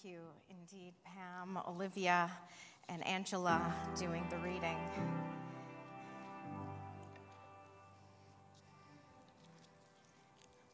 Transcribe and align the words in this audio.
Thank 0.00 0.14
you 0.14 0.20
indeed, 0.48 0.94
Pam, 1.04 1.58
Olivia, 1.68 2.30
and 2.88 3.06
Angela 3.06 3.60
doing 3.98 4.24
the 4.30 4.38
reading. 4.38 4.78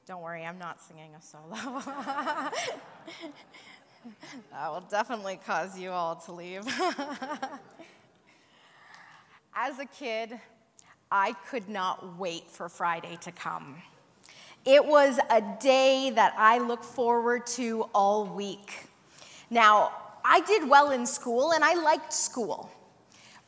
Don't 0.06 0.22
worry, 0.22 0.44
I'm 0.44 0.58
not 0.58 0.80
singing 0.80 1.14
a 1.16 1.22
solo. 1.22 1.48
that 4.52 4.70
will 4.70 4.84
definitely 4.88 5.40
cause 5.44 5.76
you 5.78 5.90
all 5.90 6.14
to 6.16 6.32
leave. 6.32 6.62
As 9.54 9.78
a 9.80 9.86
kid, 9.86 10.38
I 11.10 11.32
could 11.50 11.68
not 11.68 12.18
wait 12.18 12.48
for 12.48 12.68
Friday 12.68 13.18
to 13.22 13.32
come. 13.32 13.82
It 14.64 14.84
was 14.84 15.18
a 15.30 15.42
day 15.60 16.12
that 16.14 16.34
I 16.36 16.58
look 16.58 16.84
forward 16.84 17.46
to 17.48 17.88
all 17.94 18.24
week. 18.24 18.87
Now, 19.50 19.92
I 20.24 20.40
did 20.40 20.68
well 20.68 20.90
in 20.90 21.06
school 21.06 21.52
and 21.52 21.64
I 21.64 21.74
liked 21.74 22.12
school, 22.12 22.70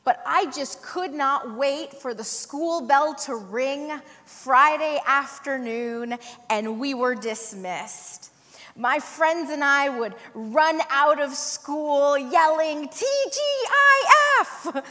but 0.05 0.23
I 0.27 0.47
just 0.47 0.83
could 0.83 1.13
not 1.13 1.57
wait 1.57 1.93
for 1.93 2.15
the 2.15 2.25
school 2.25 2.87
bell 2.87 3.15
to 3.27 3.35
ring 3.35 4.01
Friday 4.25 4.99
afternoon 5.07 6.17
and 6.49 6.81
we 6.81 6.95
were 6.95 7.15
dismissed. 7.15 8.33
My 8.77 8.99
friends 8.99 9.51
and 9.51 9.63
I 9.63 9.91
would 9.91 10.15
run 10.33 10.81
out 10.89 11.21
of 11.21 11.35
school 11.35 12.17
yelling, 12.17 12.89
TGIF! 12.89 14.85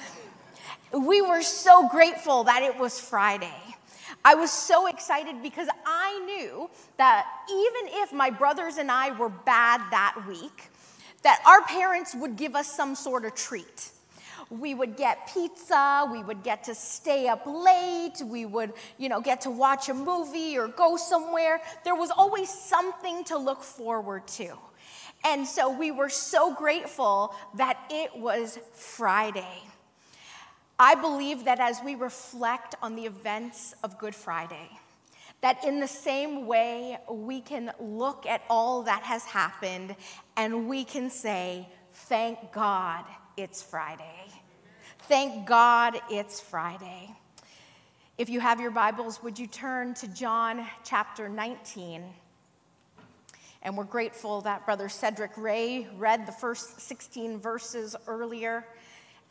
We 0.92 1.22
were 1.22 1.42
so 1.42 1.88
grateful 1.88 2.44
that 2.46 2.62
it 2.62 2.78
was 2.78 3.00
Friday. 3.00 3.54
I 4.26 4.36
was 4.36 4.52
so 4.52 4.88
excited 4.88 5.42
because 5.42 5.70
I 5.86 6.20
knew 6.26 6.70
that 6.98 7.26
even 7.50 8.02
if 8.02 8.12
my 8.12 8.30
brothers 8.30 8.78
and 8.78 8.92
I 8.92 9.12
were 9.18 9.30
bad 9.30 9.82
that 9.92 10.16
week, 10.28 10.70
that 11.24 11.42
our 11.46 11.62
parents 11.64 12.16
would 12.16 12.36
give 12.36 12.56
us 12.56 12.72
some 12.72 12.96
sort 12.96 13.26
of 13.26 13.36
treat. 13.36 13.92
We 14.50 14.74
would 14.74 14.98
get 14.98 15.32
pizza, 15.32 16.10
we 16.12 16.24
would 16.24 16.44
get 16.44 16.64
to 16.64 16.74
stay 16.74 17.28
up 17.28 17.46
late, 17.46 18.16
we 18.24 18.46
would, 18.46 18.74
you 18.98 19.08
know, 19.08 19.22
get 19.22 19.42
to 19.42 19.52
watch 19.52 19.90
a 19.90 19.94
movie 19.94 20.58
or 20.58 20.68
go 20.68 20.98
somewhere. 20.98 21.62
There 21.84 21.96
was 21.96 22.10
always 22.10 22.50
something 22.50 23.24
to 23.26 23.38
look 23.38 23.62
forward 23.62 24.28
to. 24.30 24.58
And 25.24 25.46
so 25.46 25.70
we 25.70 25.92
were 25.92 26.10
so 26.10 26.54
grateful 26.56 27.36
that 27.56 27.78
it 27.92 28.16
was 28.16 28.58
Friday. 28.74 29.64
I 30.80 30.96
believe 30.96 31.44
that 31.44 31.60
as 31.60 31.82
we 31.84 31.96
reflect 31.96 32.76
on 32.82 32.96
the 32.96 33.06
events 33.06 33.76
of 33.84 34.00
Good 34.00 34.16
Friday, 34.16 34.79
that 35.42 35.64
in 35.64 35.80
the 35.80 35.88
same 35.88 36.46
way 36.46 36.98
we 37.10 37.42
can 37.42 37.72
look 37.80 38.26
at 38.26 38.42
all 38.50 38.84
that 38.84 39.04
has 39.04 39.24
happened 39.26 39.96
and 40.36 40.68
we 40.68 40.84
can 40.84 41.10
say, 41.10 41.68
Thank 41.92 42.52
God 42.52 43.04
it's 43.38 43.62
Friday. 43.62 44.26
Thank 45.04 45.48
God 45.48 46.00
it's 46.10 46.40
Friday. 46.40 47.14
If 48.18 48.30
you 48.30 48.40
have 48.40 48.60
your 48.60 48.72
Bibles, 48.72 49.24
would 49.24 49.40
you 49.40 49.48
turn 49.48 49.94
to 49.96 50.08
John 50.08 50.66
chapter 50.84 51.30
19? 51.30 52.04
And 53.62 53.78
we're 53.78 53.84
grateful 53.86 54.42
that 54.42 54.66
Brother 54.66 54.88
Cedric 54.88 55.32
Ray 55.38 55.88
read 55.98 56.26
the 56.26 56.32
first 56.32 56.80
16 56.82 57.40
verses 57.40 57.96
earlier 58.08 58.66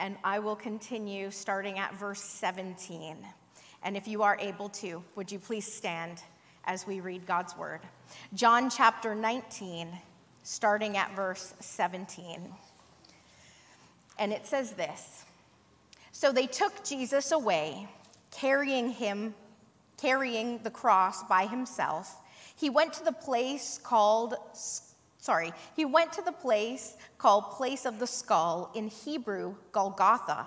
and 0.00 0.16
I 0.22 0.38
will 0.38 0.56
continue 0.56 1.30
starting 1.30 1.78
at 1.78 1.94
verse 1.96 2.20
17. 2.20 3.16
And 3.82 3.96
if 3.96 4.08
you 4.08 4.22
are 4.22 4.36
able 4.40 4.68
to, 4.70 5.02
would 5.14 5.30
you 5.30 5.38
please 5.38 5.70
stand 5.70 6.22
as 6.64 6.86
we 6.86 7.00
read 7.00 7.26
God's 7.26 7.56
word? 7.56 7.80
John 8.34 8.70
chapter 8.70 9.14
19, 9.14 9.88
starting 10.42 10.96
at 10.96 11.14
verse 11.14 11.54
17. 11.60 12.52
And 14.18 14.32
it 14.32 14.46
says 14.46 14.72
this 14.72 15.24
So 16.12 16.32
they 16.32 16.46
took 16.46 16.84
Jesus 16.84 17.32
away, 17.32 17.88
carrying 18.30 18.90
him, 18.90 19.34
carrying 19.96 20.58
the 20.62 20.70
cross 20.70 21.22
by 21.24 21.46
himself. 21.46 22.16
He 22.56 22.70
went 22.70 22.92
to 22.94 23.04
the 23.04 23.12
place 23.12 23.78
called 23.82 24.34
sorry, 25.18 25.52
he 25.76 25.84
went 25.84 26.12
to 26.14 26.22
the 26.22 26.32
place 26.32 26.96
called 27.18 27.50
Place 27.50 27.84
of 27.84 27.98
the 27.98 28.06
Skull, 28.06 28.70
in 28.74 28.88
Hebrew, 28.88 29.56
Golgotha. 29.72 30.46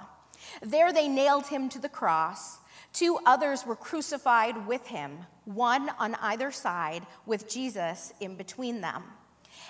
There 0.61 0.91
they 0.91 1.07
nailed 1.07 1.47
him 1.47 1.69
to 1.69 1.79
the 1.79 1.89
cross. 1.89 2.57
Two 2.93 3.19
others 3.25 3.65
were 3.65 3.75
crucified 3.75 4.67
with 4.67 4.87
him, 4.87 5.25
one 5.45 5.89
on 5.97 6.15
either 6.15 6.51
side, 6.51 7.05
with 7.25 7.49
Jesus 7.49 8.13
in 8.19 8.35
between 8.35 8.81
them. 8.81 9.03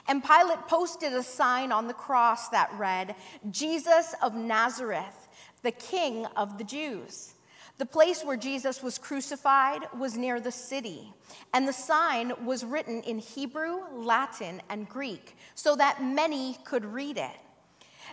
And 0.08 0.24
Pilate 0.24 0.68
posted 0.68 1.14
a 1.14 1.24
sign 1.24 1.72
on 1.72 1.88
the 1.88 1.94
cross 1.94 2.50
that 2.50 2.74
read, 2.78 3.16
Jesus 3.52 4.16
of 4.22 4.36
Nazareth, 4.36 5.28
the 5.62 5.72
King 5.72 6.26
of 6.38 6.58
the 6.58 6.64
Jews. 6.64 7.36
The 7.78 7.86
place 7.86 8.24
where 8.24 8.38
Jesus 8.38 8.84
was 8.84 8.98
crucified 8.98 9.82
was 9.98 10.16
near 10.16 10.40
the 10.40 10.52
city, 10.52 11.14
and 11.54 11.68
the 11.68 11.74
sign 11.74 12.34
was 12.46 12.64
written 12.64 13.02
in 13.02 13.18
Hebrew, 13.18 13.80
Latin, 13.92 14.62
and 14.70 14.88
Greek 14.88 15.36
so 15.56 15.76
that 15.76 16.04
many 16.04 16.58
could 16.64 16.86
read 16.86 17.18
it. 17.18 17.36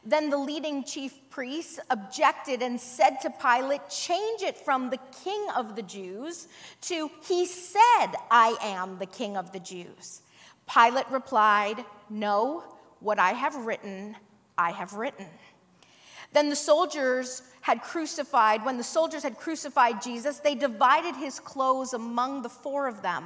Then 0.05 0.31
the 0.31 0.39
leading 0.39 0.85
chief 0.85 1.13
priests 1.31 1.79
objected 1.91 2.63
and 2.63 2.81
said 2.81 3.21
to 3.23 3.31
Pilate, 3.31 3.89
Change 3.91 4.43
it 4.43 4.57
from 4.57 4.91
the 4.91 4.99
king 5.25 5.47
of 5.57 5.77
the 5.77 5.83
Jews 5.83 6.49
to, 6.83 7.11
He 7.25 7.47
said, 7.47 8.15
I 8.31 8.57
am 8.63 8.99
the 8.99 9.07
king 9.07 9.37
of 9.37 9.53
the 9.53 9.61
Jews. 9.61 10.23
Pilate 10.73 11.11
replied, 11.11 11.85
No, 12.11 12.65
what 13.01 13.19
I 13.19 13.33
have 13.33 13.55
written, 13.57 14.17
I 14.57 14.71
have 14.71 14.95
written. 14.95 15.27
Then 16.33 16.51
the 16.51 16.57
soldiers 16.57 17.43
had 17.61 17.83
crucified, 17.83 18.65
when 18.65 18.77
the 18.77 18.85
soldiers 18.85 19.23
had 19.23 19.39
crucified 19.39 20.03
Jesus, 20.03 20.39
they 20.39 20.55
divided 20.55 21.17
his 21.17 21.41
clothes 21.41 21.95
among 21.95 22.43
the 22.43 22.49
four 22.49 22.87
of 22.87 23.03
them. 23.03 23.25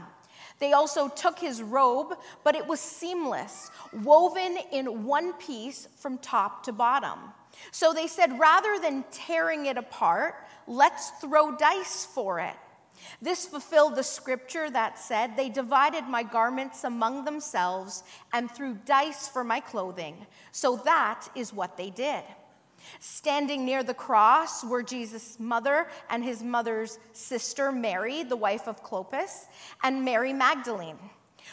They 0.59 0.73
also 0.73 1.09
took 1.09 1.39
his 1.39 1.63
robe, 1.63 2.17
but 2.45 2.55
it 2.55 2.67
was 2.67 2.81
seamless, 2.81 3.71
woven 3.93 4.59
in 4.71 5.05
one 5.05 5.33
piece 5.35 5.89
from 5.97 6.19
top 6.19 6.65
to 6.65 6.73
bottom. 6.73 7.19
So 7.71 7.93
they 7.93 8.07
said, 8.07 8.39
rather 8.39 8.79
than 8.79 9.05
tearing 9.11 9.67
it 9.67 9.77
apart, 9.77 10.35
let's 10.67 11.11
throw 11.21 11.57
dice 11.57 12.05
for 12.05 12.41
it. 12.41 12.57
This 13.21 13.47
fulfilled 13.47 13.97
the 13.97 14.03
scripture 14.03 14.71
that 14.71 14.99
said, 14.99 15.37
They 15.37 15.49
divided 15.49 16.05
my 16.05 16.23
garments 16.23 16.85
among 16.85 17.25
themselves 17.25 18.05
and 18.33 18.51
threw 18.51 18.75
dice 18.87 19.29
for 19.29 19.45
my 19.45 19.61
clothing. 19.61 20.27
So 20.53 20.77
that 20.85 21.29
is 21.35 21.53
what 21.53 21.77
they 21.77 21.91
did. 21.91 22.23
Standing 23.01 23.65
near 23.65 23.83
the 23.83 23.95
cross 23.95 24.65
were 24.65 24.83
Jesus' 24.83 25.39
mother 25.39 25.89
and 26.11 26.25
his 26.25 26.43
mother's 26.43 26.99
sister, 27.13 27.73
Mary, 27.73 28.23
the 28.23 28.37
wife 28.37 28.67
of 28.69 28.83
Clopas, 28.83 29.47
and 29.83 30.05
Mary 30.05 30.33
Magdalene. 30.33 30.99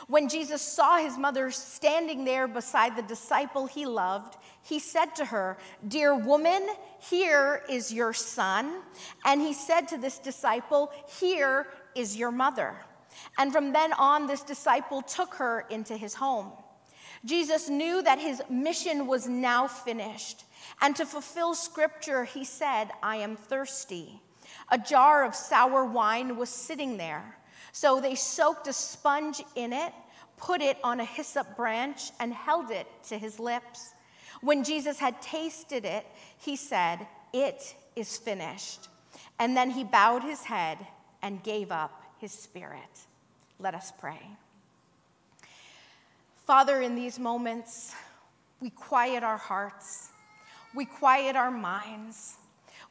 When 0.07 0.29
Jesus 0.29 0.61
saw 0.61 0.97
his 0.97 1.17
mother 1.17 1.51
standing 1.51 2.23
there 2.23 2.47
beside 2.47 2.95
the 2.95 3.01
disciple 3.01 3.65
he 3.65 3.85
loved, 3.85 4.37
he 4.61 4.79
said 4.79 5.15
to 5.15 5.25
her, 5.25 5.57
Dear 5.87 6.15
woman, 6.15 6.67
here 6.99 7.63
is 7.69 7.91
your 7.93 8.13
son. 8.13 8.81
And 9.25 9.41
he 9.41 9.53
said 9.53 9.87
to 9.89 9.97
this 9.97 10.19
disciple, 10.19 10.91
Here 11.19 11.67
is 11.95 12.15
your 12.15 12.31
mother. 12.31 12.77
And 13.37 13.51
from 13.51 13.73
then 13.73 13.93
on, 13.93 14.27
this 14.27 14.43
disciple 14.43 15.01
took 15.01 15.33
her 15.35 15.65
into 15.69 15.97
his 15.97 16.13
home. 16.13 16.51
Jesus 17.25 17.67
knew 17.67 18.01
that 18.03 18.19
his 18.19 18.41
mission 18.49 19.07
was 19.07 19.27
now 19.27 19.67
finished. 19.67 20.45
And 20.81 20.95
to 20.95 21.05
fulfill 21.05 21.55
scripture, 21.55 22.23
he 22.23 22.45
said, 22.45 22.89
I 23.03 23.17
am 23.17 23.35
thirsty. 23.35 24.21
A 24.71 24.77
jar 24.77 25.25
of 25.25 25.35
sour 25.35 25.83
wine 25.83 26.37
was 26.37 26.49
sitting 26.49 26.97
there. 26.97 27.37
So 27.71 27.99
they 27.99 28.15
soaked 28.15 28.67
a 28.67 28.73
sponge 28.73 29.41
in 29.55 29.73
it, 29.73 29.93
put 30.37 30.61
it 30.61 30.77
on 30.83 30.99
a 30.99 31.05
hyssop 31.05 31.55
branch, 31.55 32.11
and 32.19 32.33
held 32.33 32.71
it 32.71 32.87
to 33.09 33.17
his 33.17 33.39
lips. 33.39 33.93
When 34.41 34.63
Jesus 34.63 34.99
had 34.99 35.21
tasted 35.21 35.85
it, 35.85 36.05
he 36.37 36.55
said, 36.55 37.05
It 37.33 37.75
is 37.95 38.17
finished. 38.17 38.87
And 39.37 39.55
then 39.55 39.69
he 39.71 39.83
bowed 39.83 40.23
his 40.23 40.43
head 40.43 40.77
and 41.21 41.43
gave 41.43 41.71
up 41.71 42.03
his 42.19 42.31
spirit. 42.31 42.79
Let 43.59 43.75
us 43.75 43.91
pray. 43.99 44.21
Father, 46.45 46.81
in 46.81 46.95
these 46.95 47.19
moments, 47.19 47.93
we 48.61 48.69
quiet 48.69 49.23
our 49.23 49.37
hearts 49.37 50.08
we 50.73 50.85
quiet 50.85 51.35
our 51.35 51.51
minds. 51.51 52.35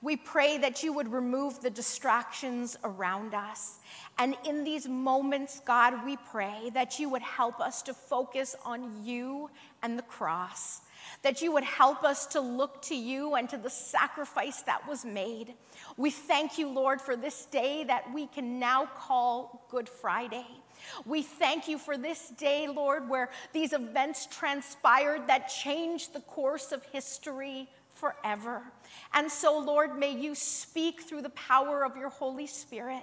We 0.00 0.16
pray 0.16 0.58
that 0.58 0.84
you 0.84 0.92
would 0.92 1.10
remove 1.10 1.60
the 1.60 1.70
distractions 1.70 2.76
around 2.84 3.34
us. 3.34 3.78
And 4.16 4.36
in 4.46 4.62
these 4.62 4.88
moments, 4.88 5.60
God, 5.64 6.04
we 6.04 6.16
pray 6.30 6.70
that 6.74 7.00
you 7.00 7.08
would 7.08 7.22
help 7.22 7.58
us 7.60 7.82
to 7.82 7.94
focus 7.94 8.54
on 8.64 9.04
you 9.04 9.50
and 9.82 9.98
the 9.98 10.02
cross, 10.02 10.82
that 11.22 11.42
you 11.42 11.52
would 11.52 11.64
help 11.64 12.04
us 12.04 12.26
to 12.28 12.40
look 12.40 12.80
to 12.82 12.94
you 12.94 13.34
and 13.34 13.48
to 13.48 13.56
the 13.56 13.70
sacrifice 13.70 14.62
that 14.62 14.86
was 14.86 15.04
made. 15.04 15.54
We 15.96 16.10
thank 16.10 16.58
you, 16.58 16.68
Lord, 16.68 17.00
for 17.00 17.16
this 17.16 17.46
day 17.46 17.82
that 17.84 18.12
we 18.14 18.28
can 18.28 18.60
now 18.60 18.86
call 18.86 19.66
Good 19.68 19.88
Friday. 19.88 20.46
We 21.04 21.22
thank 21.22 21.68
you 21.68 21.78
for 21.78 21.96
this 21.96 22.30
day, 22.30 22.68
Lord, 22.68 23.08
where 23.08 23.30
these 23.52 23.72
events 23.72 24.26
transpired 24.26 25.26
that 25.28 25.48
changed 25.48 26.12
the 26.12 26.20
course 26.20 26.72
of 26.72 26.82
history 26.84 27.68
forever. 27.98 28.62
And 29.12 29.30
so, 29.30 29.58
Lord, 29.58 29.98
may 29.98 30.12
you 30.12 30.34
speak 30.34 31.02
through 31.02 31.22
the 31.22 31.30
power 31.30 31.84
of 31.84 31.96
your 31.96 32.10
Holy 32.10 32.46
Spirit. 32.46 33.02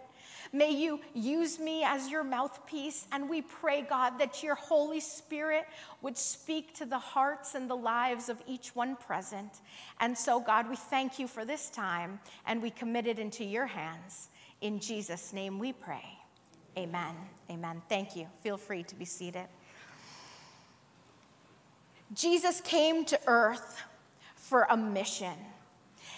May 0.54 0.72
you 0.72 1.02
use 1.14 1.60
me 1.60 1.84
as 1.84 2.10
your 2.10 2.24
mouthpiece. 2.24 3.08
And 3.12 3.30
we 3.30 3.42
pray, 3.42 3.82
God, 3.82 4.20
that 4.20 4.42
your 4.42 4.56
Holy 4.56 5.00
Spirit 5.00 5.66
would 6.02 6.18
speak 6.18 6.74
to 6.76 6.86
the 6.86 7.00
hearts 7.00 7.56
and 7.56 7.70
the 7.70 7.76
lives 7.76 8.30
of 8.30 8.42
each 8.48 8.76
one 8.76 8.96
present. 8.96 9.62
And 10.00 10.18
so, 10.18 10.40
God, 10.40 10.70
we 10.70 10.76
thank 10.76 11.20
you 11.20 11.28
for 11.28 11.46
this 11.46 11.70
time 11.70 12.20
and 12.46 12.62
we 12.62 12.70
commit 12.70 13.08
it 13.08 13.20
into 13.20 13.44
your 13.44 13.66
hands. 13.66 14.30
In 14.62 14.80
Jesus' 14.80 15.34
name 15.34 15.60
we 15.60 15.74
pray. 15.74 16.25
Amen. 16.78 17.16
Amen. 17.50 17.82
Thank 17.88 18.16
you. 18.16 18.28
Feel 18.44 18.58
free 18.58 18.84
to 18.84 18.96
be 18.96 19.06
seated. 19.06 19.48
Jesus 22.14 22.62
came 22.62 23.06
to 23.06 23.20
earth 23.28 23.82
for 24.36 24.68
a 24.70 24.78
mission. 24.78 25.34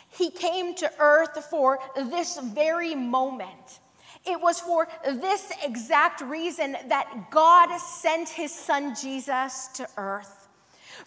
He 0.10 0.32
came 0.32 0.76
to 0.76 0.92
earth 1.00 1.46
for 1.50 1.80
this 1.96 2.40
very 2.40 2.96
moment. 2.96 3.80
It 4.26 4.42
was 4.42 4.60
for 4.60 4.88
this 5.06 5.52
exact 5.64 6.22
reason 6.22 6.76
that 6.88 7.30
God 7.32 7.78
sent 7.80 8.28
his 8.30 8.54
son 8.54 8.96
Jesus 8.96 9.68
to 9.76 9.88
earth. 9.96 10.37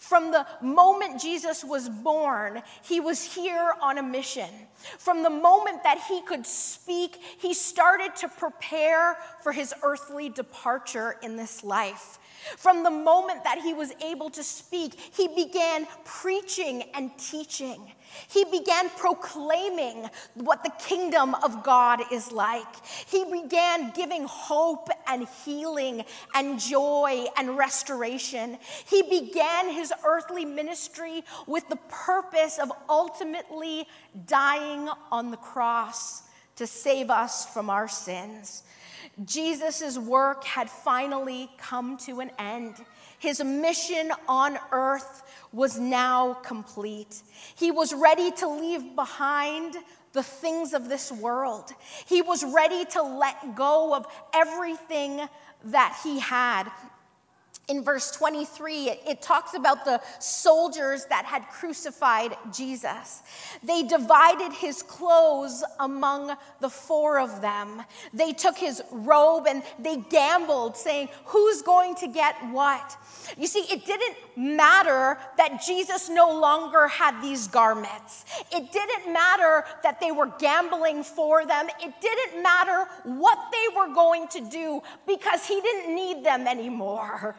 From 0.01 0.31
the 0.31 0.47
moment 0.63 1.21
Jesus 1.21 1.63
was 1.63 1.87
born, 1.87 2.63
he 2.83 2.99
was 2.99 3.23
here 3.23 3.75
on 3.79 3.99
a 3.99 4.03
mission. 4.03 4.49
From 4.97 5.21
the 5.21 5.29
moment 5.29 5.83
that 5.83 6.03
he 6.09 6.21
could 6.23 6.47
speak, 6.47 7.17
he 7.37 7.53
started 7.53 8.15
to 8.17 8.27
prepare 8.27 9.15
for 9.43 9.51
his 9.51 9.75
earthly 9.83 10.27
departure 10.27 11.17
in 11.21 11.35
this 11.37 11.63
life. 11.63 12.17
From 12.57 12.83
the 12.83 12.89
moment 12.89 13.43
that 13.43 13.59
he 13.59 13.73
was 13.73 13.91
able 14.03 14.29
to 14.31 14.43
speak, 14.43 14.93
he 14.95 15.27
began 15.27 15.87
preaching 16.03 16.83
and 16.93 17.11
teaching. 17.17 17.91
He 18.29 18.43
began 18.45 18.89
proclaiming 18.89 20.09
what 20.33 20.63
the 20.63 20.71
kingdom 20.79 21.35
of 21.35 21.63
God 21.63 22.01
is 22.11 22.31
like. 22.31 22.85
He 22.85 23.23
began 23.25 23.91
giving 23.91 24.25
hope 24.25 24.89
and 25.07 25.27
healing 25.45 26.03
and 26.33 26.59
joy 26.59 27.25
and 27.37 27.57
restoration. 27.57 28.57
He 28.87 29.03
began 29.03 29.69
his 29.69 29.93
earthly 30.05 30.45
ministry 30.45 31.23
with 31.47 31.69
the 31.69 31.79
purpose 31.89 32.57
of 32.57 32.71
ultimately 32.89 33.87
dying 34.25 34.89
on 35.11 35.31
the 35.31 35.37
cross 35.37 36.23
to 36.57 36.67
save 36.67 37.09
us 37.09 37.45
from 37.45 37.69
our 37.69 37.87
sins. 37.87 38.63
Jesus' 39.25 39.97
work 39.97 40.43
had 40.43 40.69
finally 40.69 41.49
come 41.57 41.97
to 41.97 42.19
an 42.21 42.31
end. 42.39 42.75
His 43.19 43.43
mission 43.43 44.11
on 44.27 44.57
earth 44.71 45.23
was 45.51 45.77
now 45.77 46.33
complete. 46.33 47.21
He 47.55 47.71
was 47.71 47.93
ready 47.93 48.31
to 48.31 48.47
leave 48.47 48.95
behind 48.95 49.75
the 50.13 50.23
things 50.23 50.73
of 50.73 50.89
this 50.89 51.11
world. 51.11 51.71
He 52.05 52.21
was 52.21 52.43
ready 52.43 52.85
to 52.85 53.01
let 53.01 53.55
go 53.55 53.93
of 53.93 54.05
everything 54.33 55.21
that 55.65 55.99
he 56.03 56.19
had 56.19 56.69
in 57.71 57.83
verse 57.83 58.11
23, 58.11 58.89
it, 58.89 59.01
it, 59.07 59.21
talks 59.21 59.53
about 59.53 59.85
the 59.85 60.01
soldiers 60.19 61.05
that 61.05 61.23
had 61.23 61.47
crucified 61.47 62.35
Jesus. 62.53 63.23
They 63.63 63.83
divided 63.83 64.51
his 64.51 64.83
clothes 64.83 65.63
among 65.79 66.35
the 66.59 66.69
four 66.69 67.17
of 67.19 67.41
them. 67.41 67.81
They 68.13 68.33
took 68.33 68.57
his 68.57 68.81
robe 68.91 69.45
and 69.47 69.63
they 69.79 69.97
gambled, 69.97 70.75
saying, 70.75 71.07
Who's 71.25 71.61
going 71.61 71.95
to 71.95 72.07
get 72.07 72.35
what? 72.51 72.97
You 73.37 73.47
see, 73.47 73.61
it 73.71 73.85
didn't 73.85 74.17
matter 74.35 75.17
that 75.37 75.61
Jesus 75.65 76.09
no 76.09 76.37
longer 76.37 76.87
had 76.87 77.21
these 77.21 77.47
garments. 77.47 78.25
It 78.51 78.71
didn't 78.73 79.13
matter 79.13 79.63
that 79.83 80.01
they 80.01 80.11
were 80.11 80.31
gambling 80.39 81.03
for 81.03 81.45
them. 81.45 81.67
It 81.81 81.93
didn't 82.01 82.43
matter 82.43 82.85
what 83.05 83.37
they 83.51 83.77
were 83.77 83.93
going 83.93 84.27
to 84.29 84.41
do 84.41 84.81
because 85.07 85.45
he 85.45 85.61
didn't 85.61 85.95
need 85.95 86.25
them 86.25 86.47
anymore. 86.47 87.37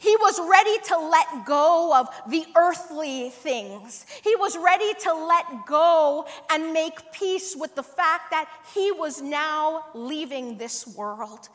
He 0.00 0.16
was 0.16 0.40
ready 0.40 0.78
to 0.86 0.98
let 0.98 1.44
go 1.44 1.94
of 1.94 2.08
the 2.26 2.46
earthly 2.56 3.28
things. 3.28 4.06
He 4.24 4.34
was 4.34 4.56
ready 4.56 4.94
to 5.00 5.12
let 5.12 5.66
go 5.66 6.26
and 6.50 6.72
make 6.72 7.12
peace 7.12 7.54
with 7.54 7.74
the 7.74 7.82
fact 7.82 8.30
that 8.30 8.48
he 8.74 8.92
was 8.92 9.20
now 9.20 9.84
leaving 9.94 10.56
this 10.56 10.86
world. 10.86 11.50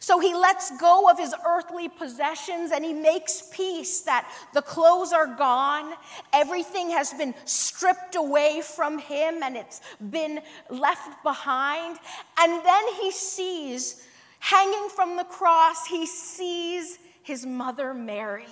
So 0.00 0.18
he 0.18 0.34
lets 0.34 0.76
go 0.78 1.08
of 1.10 1.18
his 1.18 1.34
earthly 1.46 1.88
possessions 1.88 2.70
and 2.70 2.84
he 2.84 2.92
makes 2.92 3.48
peace 3.50 4.02
that 4.02 4.30
the 4.52 4.60
clothes 4.60 5.14
are 5.14 5.26
gone, 5.26 5.94
everything 6.34 6.90
has 6.90 7.14
been 7.14 7.34
stripped 7.46 8.14
away 8.14 8.60
from 8.60 8.98
him 8.98 9.42
and 9.42 9.56
it's 9.56 9.80
been 10.10 10.40
left 10.68 11.22
behind. 11.22 11.98
And 12.38 12.62
then 12.62 12.84
he 13.00 13.10
sees, 13.10 14.06
hanging 14.38 14.90
from 14.94 15.16
the 15.16 15.24
cross, 15.24 15.86
he 15.86 16.04
sees 16.04 16.98
his 17.26 17.44
mother 17.44 17.92
Mary. 17.92 18.46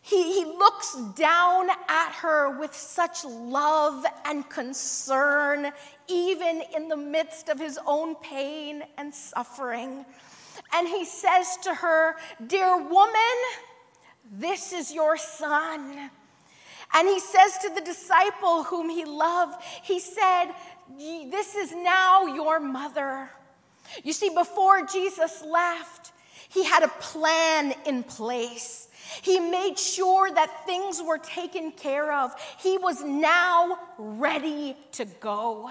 He, 0.00 0.40
he 0.40 0.44
looks 0.44 0.96
down 1.14 1.70
at 1.88 2.10
her 2.14 2.58
with 2.58 2.74
such 2.74 3.24
love 3.24 4.04
and 4.24 4.50
concern, 4.50 5.70
even 6.08 6.64
in 6.74 6.88
the 6.88 6.96
midst 6.96 7.48
of 7.48 7.60
his 7.60 7.78
own 7.86 8.16
pain 8.16 8.82
and 8.98 9.14
suffering. 9.14 10.04
And 10.74 10.88
he 10.88 11.04
says 11.04 11.56
to 11.62 11.72
her, 11.72 12.16
Dear 12.44 12.78
woman, 12.82 13.36
this 14.28 14.72
is 14.72 14.92
your 14.92 15.16
son. 15.16 16.10
And 16.94 17.08
he 17.08 17.20
says 17.20 17.58
to 17.58 17.70
the 17.72 17.80
disciple 17.80 18.64
whom 18.64 18.90
he 18.90 19.04
loved, 19.04 19.62
He 19.84 20.00
said, 20.00 20.46
This 20.98 21.54
is 21.54 21.70
now 21.70 22.26
your 22.26 22.58
mother. 22.58 23.30
You 24.02 24.12
see, 24.12 24.30
before 24.34 24.84
Jesus 24.84 25.44
left, 25.46 26.11
he 26.52 26.64
had 26.64 26.82
a 26.82 26.88
plan 26.88 27.74
in 27.86 28.02
place. 28.02 28.88
He 29.22 29.40
made 29.40 29.78
sure 29.78 30.30
that 30.30 30.66
things 30.66 31.02
were 31.02 31.18
taken 31.18 31.72
care 31.72 32.12
of. 32.12 32.32
He 32.58 32.78
was 32.78 33.02
now 33.02 33.78
ready 33.98 34.76
to 34.92 35.04
go. 35.04 35.70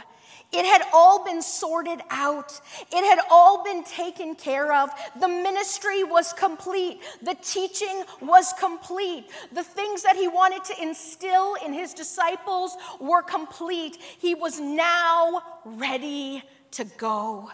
It 0.51 0.65
had 0.65 0.81
all 0.91 1.23
been 1.23 1.41
sorted 1.41 2.01
out. 2.09 2.59
It 2.91 3.05
had 3.05 3.19
all 3.29 3.63
been 3.63 3.83
taken 3.83 4.35
care 4.35 4.73
of. 4.73 4.89
The 5.19 5.27
ministry 5.27 6.03
was 6.03 6.33
complete. 6.33 6.99
The 7.21 7.35
teaching 7.41 8.03
was 8.19 8.53
complete. 8.59 9.25
The 9.53 9.63
things 9.63 10.03
that 10.03 10.15
he 10.15 10.27
wanted 10.27 10.63
to 10.65 10.81
instill 10.81 11.55
in 11.65 11.73
his 11.73 11.93
disciples 11.93 12.75
were 12.99 13.21
complete. 13.21 13.97
He 14.17 14.35
was 14.35 14.59
now 14.59 15.41
ready 15.63 16.43
to 16.71 16.83
go. 16.83 17.51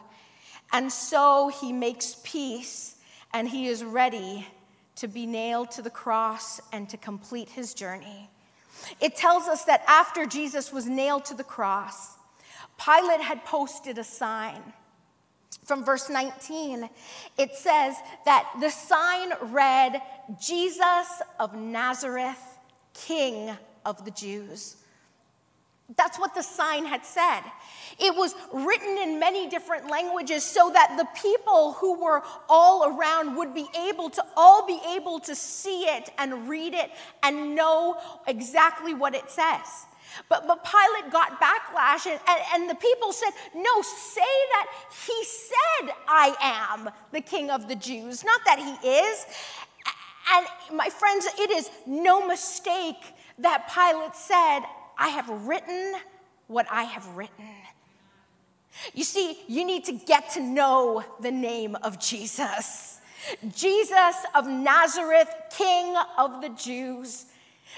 And 0.73 0.91
so 0.91 1.49
he 1.49 1.71
makes 1.71 2.15
peace 2.23 2.96
and 3.33 3.49
he 3.49 3.67
is 3.67 3.83
ready 3.83 4.47
to 4.95 5.07
be 5.07 5.25
nailed 5.25 5.71
to 5.71 5.81
the 5.81 5.89
cross 5.89 6.59
and 6.71 6.89
to 6.89 6.97
complete 6.97 7.49
his 7.49 7.73
journey. 7.73 8.29
It 8.99 9.15
tells 9.15 9.47
us 9.47 9.65
that 9.65 9.83
after 9.87 10.25
Jesus 10.25 10.71
was 10.71 10.85
nailed 10.85 11.25
to 11.25 11.33
the 11.33 11.43
cross, 11.43 12.15
Pilate 12.83 13.21
had 13.21 13.43
posted 13.45 13.97
a 13.97 14.03
sign. 14.03 14.61
From 15.65 15.83
verse 15.83 16.09
19, 16.09 16.89
it 17.37 17.55
says 17.55 17.95
that 18.25 18.49
the 18.59 18.69
sign 18.69 19.31
read, 19.41 20.01
Jesus 20.39 21.21
of 21.39 21.55
Nazareth, 21.55 22.57
King 22.93 23.55
of 23.85 24.05
the 24.05 24.11
Jews. 24.11 24.77
That's 25.95 26.19
what 26.19 26.35
the 26.35 26.41
sign 26.41 26.85
had 26.85 27.05
said. 27.05 27.41
It 27.97 28.13
was 28.13 28.35
written 28.51 28.97
in 28.97 29.19
many 29.19 29.47
different 29.47 29.89
languages 29.89 30.43
so 30.43 30.69
that 30.71 30.97
the 30.97 31.07
people 31.19 31.73
who 31.73 32.03
were 32.03 32.23
all 32.49 32.93
around 32.93 33.37
would 33.37 33.53
be 33.53 33.67
able 33.87 34.09
to 34.09 34.25
all 34.35 34.67
be 34.67 34.79
able 34.89 35.19
to 35.21 35.33
see 35.33 35.83
it 35.83 36.09
and 36.17 36.49
read 36.49 36.73
it 36.73 36.91
and 37.23 37.55
know 37.55 37.97
exactly 38.27 38.93
what 38.93 39.15
it 39.15 39.31
says. 39.31 39.85
But, 40.29 40.47
but 40.47 40.65
Pilate 40.65 41.11
got 41.11 41.39
backlash, 41.39 42.05
and, 42.05 42.19
and, 42.27 42.41
and, 42.53 42.69
the 42.69 42.75
people 42.75 43.11
said, 43.11 43.31
No, 43.53 43.81
say 43.81 44.21
that 44.21 44.67
he 45.05 45.23
said, 45.23 45.93
I 46.07 46.35
am 46.41 46.89
the 47.11 47.21
king 47.21 47.49
of 47.49 47.67
the 47.67 47.75
Jews, 47.75 48.23
not 48.23 48.41
that 48.45 48.57
he 48.57 48.87
is. 48.87 49.25
And 50.33 50.45
my 50.75 50.89
friends, 50.89 51.27
it 51.37 51.51
is 51.51 51.69
no 51.85 52.25
mistake 52.25 53.13
that 53.39 53.69
Pilate 53.73 54.15
said, 54.15 54.61
I 54.97 55.09
have 55.09 55.29
written 55.29 55.93
what 56.47 56.65
I 56.71 56.83
have 56.83 57.07
written. 57.15 57.45
You 58.93 59.03
see, 59.03 59.37
you 59.47 59.65
need 59.65 59.85
to 59.85 59.93
get 59.93 60.31
to 60.31 60.41
know 60.41 61.03
the 61.21 61.31
name 61.31 61.75
of 61.83 61.99
Jesus. 61.99 62.99
Jesus 63.55 64.15
of 64.35 64.47
Nazareth, 64.47 65.33
King 65.55 65.95
of 66.17 66.41
the 66.41 66.49
Jews. 66.49 67.25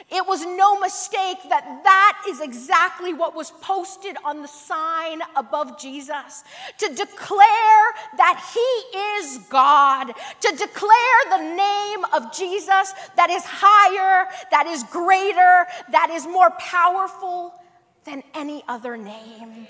It 0.10 0.26
was 0.26 0.46
no 0.46 0.80
mistake 0.80 1.38
that 1.50 1.82
that 1.84 2.24
is 2.28 2.42
exactly 2.42 3.14
what 3.14 3.36
was 3.36 3.52
posted 3.52 4.16
on 4.24 4.42
the 4.42 4.48
sign 4.48 5.22
above 5.36 5.80
Jesus 5.80 6.44
to 6.78 6.88
declare 6.88 7.84
that 8.18 8.42
he 8.54 8.98
is 8.98 9.40
God, 9.50 10.08
to 10.08 10.56
declare 10.56 11.20
the 11.30 11.56
name 11.56 12.06
of 12.14 12.34
Jesus 12.34 12.94
that 13.16 13.30
is 13.30 13.44
higher, 13.46 14.30
that 14.52 14.68
is 14.68 14.84
greater, 14.84 15.68
that 15.92 16.10
is 16.12 16.26
more 16.26 16.52
powerful 16.52 17.54
than 18.06 18.24
any 18.34 18.64
other 18.68 18.98
name. 18.98 19.68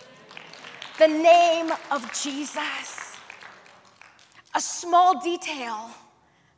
The 0.99 1.07
name 1.07 1.71
of 1.91 2.11
Jesus. 2.21 3.17
A 4.53 4.61
small 4.61 5.21
detail 5.21 5.91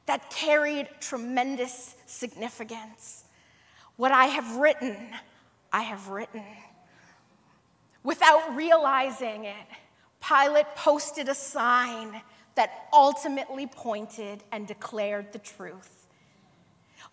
that 0.08 0.30
carried 0.30 0.90
tremendous 1.00 1.96
significance. 2.06 3.26
What 4.02 4.12
I 4.12 4.26
have 4.26 4.56
written, 4.56 4.98
I 5.72 5.84
have 5.84 6.08
written. 6.08 6.42
Without 8.04 8.56
realizing 8.56 9.46
it, 9.46 9.68
Pilate 10.28 10.76
posted 10.76 11.30
a 11.30 11.36
sign 11.36 12.20
that 12.56 12.88
ultimately 12.92 13.68
pointed 13.68 14.44
and 14.52 14.66
declared 14.66 15.32
the 15.34 15.38
truth. 15.38 16.08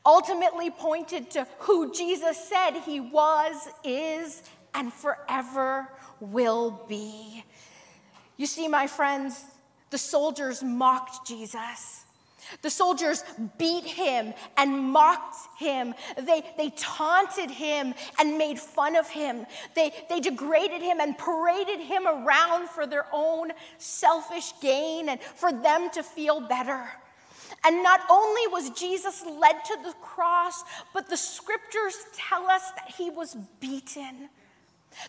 Ultimately 0.07 0.71
pointed 0.71 1.31
to 1.33 1.47
who 1.59 1.93
Jesus 1.93 2.43
said 2.49 2.81
he 2.87 3.01
was, 3.01 3.69
is, 3.85 4.43
and 4.73 4.91
forever 4.91 5.91
will 6.21 6.87
be. 6.89 7.45
You 8.39 8.47
see, 8.47 8.67
my 8.67 8.87
friends, 8.87 9.45
the 9.91 9.99
soldiers 9.99 10.63
mocked 10.63 11.29
Jesus. 11.29 12.07
The 12.63 12.71
soldiers 12.71 13.25
beat 13.59 13.85
him 13.85 14.35
and 14.57 14.91
mocked 14.91 15.37
him. 15.59 15.95
They, 16.17 16.43
they 16.57 16.71
taunted 16.77 17.51
him 17.51 17.95
and 18.19 18.39
made 18.39 18.59
fun 18.59 18.97
of 18.97 19.09
him. 19.09 19.47
They, 19.75 19.93
they 20.09 20.21
degraded 20.21 20.83
him 20.83 21.01
and 21.01 21.17
paraded 21.17 21.81
him 21.81 22.07
around 22.07 22.69
for 22.69 22.87
their 22.87 23.07
own 23.13 23.53
selfish 23.79 24.53
gain 24.61 25.09
and 25.09 25.21
for 25.21 25.53
them 25.53 25.91
to 25.91 26.03
feel 26.03 26.41
better. 26.41 26.85
And 27.65 27.83
not 27.83 28.01
only 28.11 28.47
was 28.49 28.71
Jesus 28.71 29.25
led 29.25 29.65
to 29.65 29.77
the 29.83 29.95
cross, 30.01 30.65
but 30.95 31.09
the 31.09 31.17
scriptures 31.17 31.97
tell 32.15 32.49
us 32.49 32.71
that 32.73 32.95
he 32.97 33.11
was 33.11 33.37
beaten. 33.61 34.29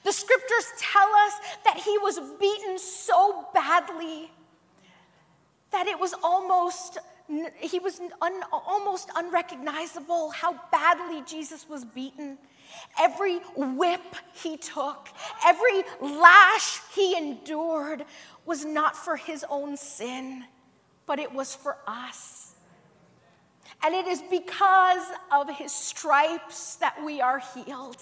The 0.03 0.11
scriptures 0.11 0.65
tell 0.77 1.07
us 1.07 1.33
that 1.63 1.77
he 1.77 1.97
was 1.97 2.19
beaten 2.39 2.77
so 2.77 3.47
badly 3.53 4.31
that 5.71 5.87
it 5.87 5.99
was 5.99 6.13
almost 6.23 6.97
he 7.59 7.79
was 7.79 7.99
un, 8.21 8.41
almost 8.51 9.11
unrecognizable 9.15 10.31
how 10.31 10.59
badly 10.71 11.21
Jesus 11.25 11.67
was 11.69 11.85
beaten. 11.85 12.37
Every 12.99 13.37
whip 13.55 14.01
he 14.33 14.57
took, 14.57 15.09
every 15.45 15.83
lash 16.01 16.81
he 16.93 17.15
endured 17.15 18.05
was 18.45 18.65
not 18.65 18.95
for 18.95 19.15
his 19.15 19.45
own 19.49 19.77
sin, 19.77 20.45
but 21.05 21.19
it 21.19 21.31
was 21.31 21.55
for 21.55 21.77
us. 21.87 22.55
And 23.81 23.95
it 23.95 24.07
is 24.07 24.21
because 24.29 25.05
of 25.31 25.49
his 25.49 25.71
stripes 25.71 26.75
that 26.77 27.01
we 27.03 27.21
are 27.21 27.41
healed. 27.55 27.95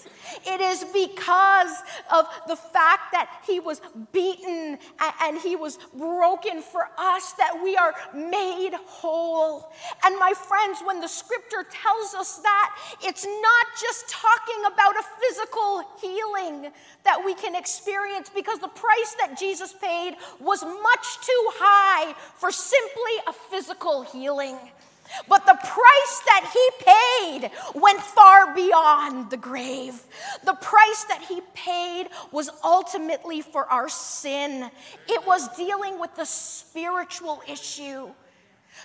It 0.44 0.60
is 0.60 0.84
because 0.92 1.72
of 2.12 2.26
the 2.48 2.56
fact 2.56 3.12
that 3.12 3.30
he 3.46 3.60
was 3.60 3.80
beaten 4.12 4.78
and 5.22 5.38
he 5.38 5.54
was 5.54 5.78
broken 5.96 6.62
for 6.62 6.88
us 6.98 7.32
that 7.34 7.60
we 7.62 7.76
are 7.76 7.94
made 8.12 8.72
whole. 8.86 9.70
And 10.04 10.18
my 10.18 10.32
friends, 10.34 10.80
when 10.84 11.00
the 11.00 11.06
scripture 11.06 11.64
tells 11.70 12.12
us 12.14 12.38
that, 12.38 12.76
it's 13.04 13.24
not 13.24 13.66
just 13.80 14.08
talking 14.08 14.64
about 14.66 14.96
a 14.96 15.04
physical 15.20 15.84
healing 16.00 16.72
that 17.04 17.22
we 17.24 17.34
can 17.34 17.54
experience 17.54 18.28
because 18.34 18.58
the 18.58 18.66
price 18.66 19.14
that 19.20 19.38
Jesus 19.38 19.74
paid 19.80 20.16
was 20.40 20.64
much 20.64 21.24
too 21.24 21.50
high 21.54 22.14
for 22.36 22.50
simply 22.50 23.12
a 23.28 23.32
physical 23.32 24.02
healing. 24.02 24.58
But 25.28 25.46
the 25.46 25.54
price 25.54 26.22
that 26.26 26.50
he 26.52 26.84
paid 26.84 27.50
went 27.74 28.00
far 28.00 28.54
beyond 28.54 29.30
the 29.30 29.36
grave. 29.36 30.00
The 30.44 30.54
price 30.54 31.04
that 31.04 31.24
he 31.28 31.40
paid 31.54 32.08
was 32.30 32.50
ultimately 32.62 33.40
for 33.40 33.64
our 33.66 33.88
sin, 33.88 34.70
it 35.08 35.26
was 35.26 35.54
dealing 35.56 35.98
with 35.98 36.14
the 36.14 36.26
spiritual 36.26 37.42
issue. 37.48 38.08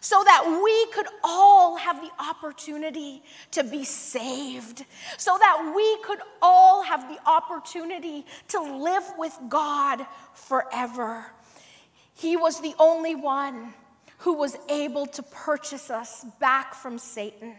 So 0.01 0.23
that 0.23 0.59
we 0.63 0.91
could 0.91 1.05
all 1.23 1.75
have 1.75 2.01
the 2.01 2.09
opportunity 2.19 3.21
to 3.51 3.63
be 3.63 3.83
saved, 3.83 4.85
so 5.17 5.37
that 5.37 5.71
we 5.75 6.01
could 6.03 6.17
all 6.41 6.81
have 6.81 7.07
the 7.07 7.19
opportunity 7.29 8.25
to 8.47 8.59
live 8.59 9.03
with 9.19 9.37
God 9.49 10.03
forever. 10.33 11.27
He 12.15 12.35
was 12.35 12.59
the 12.59 12.73
only 12.79 13.13
one 13.13 13.75
who 14.23 14.33
was 14.33 14.57
able 14.69 15.05
to 15.05 15.21
purchase 15.21 15.89
us 15.89 16.25
back 16.39 16.73
from 16.73 16.97
Satan. 16.97 17.53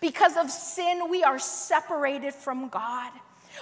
Because 0.00 0.36
of 0.36 0.50
sin, 0.50 1.08
we 1.08 1.22
are 1.22 1.38
separated 1.38 2.34
from 2.34 2.68
God. 2.68 3.12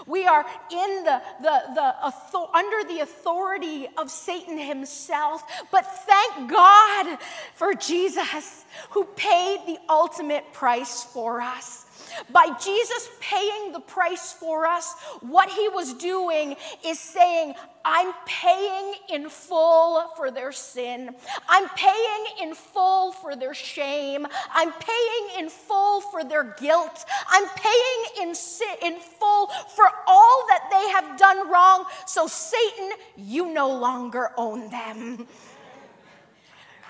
We 0.06 0.26
are 0.26 0.47
in 0.70 1.04
the, 1.04 1.20
the, 1.42 1.62
the 1.75 2.38
under 2.54 2.88
the 2.88 3.00
authority 3.00 3.88
of 3.99 4.11
Satan 4.11 4.56
himself. 4.56 5.42
But 5.70 5.85
thank 6.06 6.50
God 6.50 7.18
for 7.54 7.75
Jesus 7.75 8.64
who 8.90 9.04
paid 9.16 9.59
the 9.66 9.78
ultimate 9.90 10.52
price 10.54 11.04
for 11.04 11.42
us. 11.42 11.85
By 12.31 12.50
Jesus 12.62 13.09
paying 13.21 13.73
the 13.73 13.81
price 13.81 14.33
for 14.33 14.67
us, 14.67 14.95
what 15.21 15.49
he 15.50 15.69
was 15.69 15.95
doing 15.95 16.57
is 16.85 16.99
saying, 16.99 17.55
I'm 17.85 18.12
paying 18.26 18.95
in 19.09 19.29
full 19.29 20.09
for 20.17 20.31
their 20.31 20.52
sin. 20.52 21.14
I'm 21.49 21.69
paying 21.71 22.25
in 22.43 22.55
full 22.55 23.12
for 23.12 23.37
their 23.37 23.55
shame. 23.55 24.26
I'm 24.52 24.73
paying 24.73 25.38
in 25.38 25.49
full 25.49 26.00
for 26.00 26.25
their 26.25 26.45
guilt. 26.59 27.05
I'm 27.29 27.49
paying 27.57 28.29
in, 28.29 28.35
in 28.83 29.00
full 29.00 29.47
for 29.75 29.88
all 30.07 30.45
that 30.49 30.69
they 30.71 30.88
have 30.90 31.19
done 31.19 31.50
wrong. 31.50 31.85
So, 32.07 32.26
Satan, 32.26 32.90
you 33.17 33.52
no 33.52 33.71
longer 33.71 34.31
own 34.37 34.71
them. 34.71 35.26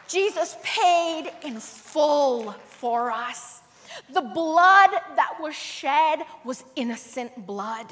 Jesus 0.08 0.56
paid 0.64 1.30
in 1.44 1.60
full 1.60 2.50
for 2.52 3.12
us. 3.12 3.59
The 4.12 4.22
blood 4.22 4.90
that 5.16 5.38
was 5.40 5.54
shed 5.54 6.20
was 6.44 6.64
innocent 6.76 7.46
blood. 7.46 7.86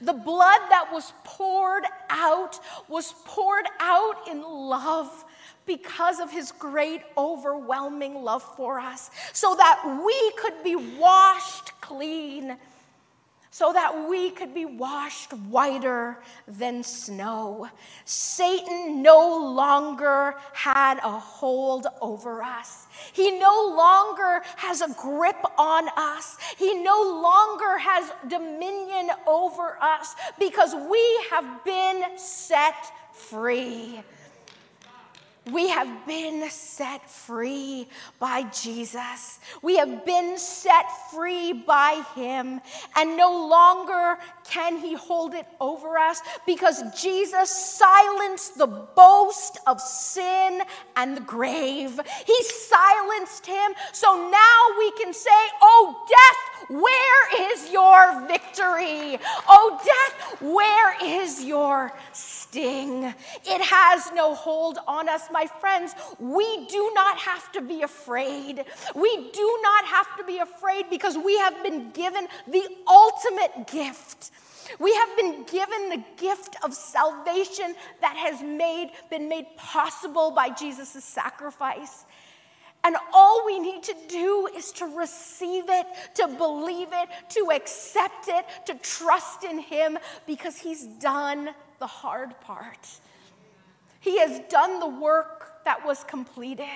The 0.00 0.12
blood 0.12 0.60
that 0.70 0.88
was 0.92 1.12
poured 1.24 1.84
out 2.08 2.60
was 2.88 3.14
poured 3.24 3.66
out 3.80 4.28
in 4.28 4.42
love 4.42 5.24
because 5.66 6.20
of 6.20 6.30
his 6.30 6.52
great, 6.52 7.02
overwhelming 7.16 8.22
love 8.22 8.42
for 8.56 8.78
us, 8.78 9.10
so 9.32 9.54
that 9.54 10.02
we 10.04 10.32
could 10.38 10.62
be 10.62 10.76
washed 10.76 11.72
clean 11.80 12.56
so 13.54 13.72
that 13.72 14.08
we 14.08 14.30
could 14.30 14.52
be 14.52 14.64
washed 14.64 15.32
whiter 15.32 16.18
than 16.48 16.82
snow. 16.82 17.68
Satan 18.04 19.00
no 19.00 19.54
longer 19.54 20.34
had 20.52 20.98
a 21.04 21.20
hold 21.20 21.86
over 22.02 22.42
us. 22.42 22.88
He 23.12 23.38
no 23.38 23.72
longer 23.76 24.42
has 24.56 24.80
a 24.80 24.92
grip 25.00 25.36
on 25.56 25.88
us. 25.96 26.36
He 26.58 26.82
no 26.82 27.00
longer 27.00 27.78
has 27.78 28.10
dominion 28.26 29.10
over 29.24 29.78
us 29.80 30.16
because 30.36 30.74
we 30.90 31.24
have 31.30 31.64
been 31.64 32.18
set 32.18 32.74
free. 33.12 34.02
We 35.52 35.68
have 35.68 36.06
been 36.06 36.48
set 36.48 37.10
free 37.10 37.86
by 38.18 38.44
Jesus. 38.44 39.38
We 39.60 39.76
have 39.76 40.06
been 40.06 40.38
set 40.38 40.86
free 41.10 41.52
by 41.52 42.02
Him, 42.14 42.62
and 42.96 43.16
no 43.18 43.46
longer 43.46 44.16
can 44.44 44.78
He 44.78 44.94
hold 44.94 45.34
it 45.34 45.46
over 45.60 45.98
us 45.98 46.22
because 46.46 46.82
Jesus 46.98 47.50
silenced 47.50 48.56
the 48.56 48.66
boast 48.66 49.58
of 49.66 49.82
sin 49.82 50.62
and 50.96 51.14
the 51.14 51.20
grave. 51.20 52.00
He 52.26 52.42
silenced 52.44 53.44
Him, 53.44 53.74
so 53.92 54.30
now 54.30 54.78
we 54.78 54.92
can 54.92 55.12
say, 55.12 55.30
Oh, 55.60 56.06
death, 56.08 56.70
where 56.70 57.52
is 57.52 57.70
your 57.70 58.26
victory? 58.26 59.18
Oh, 59.46 59.78
death, 59.84 60.40
where 60.40 60.96
is 61.02 61.44
your 61.44 61.92
sting? 62.54 63.12
It 63.44 63.62
has 63.62 64.12
no 64.14 64.34
hold 64.34 64.78
on 64.86 65.08
us 65.08 65.22
my 65.32 65.46
friends, 65.46 65.92
we 66.20 66.66
do 66.66 66.92
not 66.94 67.18
have 67.18 67.50
to 67.52 67.60
be 67.60 67.82
afraid. 67.82 68.64
We 68.94 69.30
do 69.32 69.58
not 69.62 69.84
have 69.86 70.16
to 70.18 70.24
be 70.24 70.38
afraid 70.38 70.88
because 70.88 71.18
we 71.18 71.36
have 71.38 71.62
been 71.64 71.90
given 71.90 72.28
the 72.46 72.64
ultimate 72.88 73.66
gift. 73.66 74.30
We 74.78 74.94
have 74.94 75.16
been 75.16 75.44
given 75.44 75.90
the 75.90 76.04
gift 76.16 76.56
of 76.62 76.72
salvation 76.74 77.74
that 78.00 78.16
has 78.16 78.40
made, 78.40 78.90
been 79.10 79.28
made 79.28 79.46
possible 79.56 80.30
by 80.30 80.50
Jesus' 80.50 81.04
sacrifice. 81.04 82.04
And 82.84 82.96
all 83.12 83.44
we 83.46 83.58
need 83.58 83.82
to 83.84 83.94
do 84.08 84.48
is 84.54 84.70
to 84.72 84.86
receive 84.86 85.64
it, 85.68 85.86
to 86.14 86.28
believe 86.28 86.88
it, 86.92 87.08
to 87.30 87.50
accept 87.52 88.28
it, 88.28 88.44
to 88.66 88.74
trust 88.74 89.42
in 89.42 89.58
Him 89.58 89.98
because 90.26 90.58
He's 90.58 90.84
done 90.84 91.50
the 91.78 91.86
hard 91.86 92.40
part. 92.40 92.88
He 94.00 94.18
has 94.18 94.40
done 94.50 94.80
the 94.80 94.88
work 94.88 95.64
that 95.64 95.84
was 95.84 96.04
completed. 96.04 96.66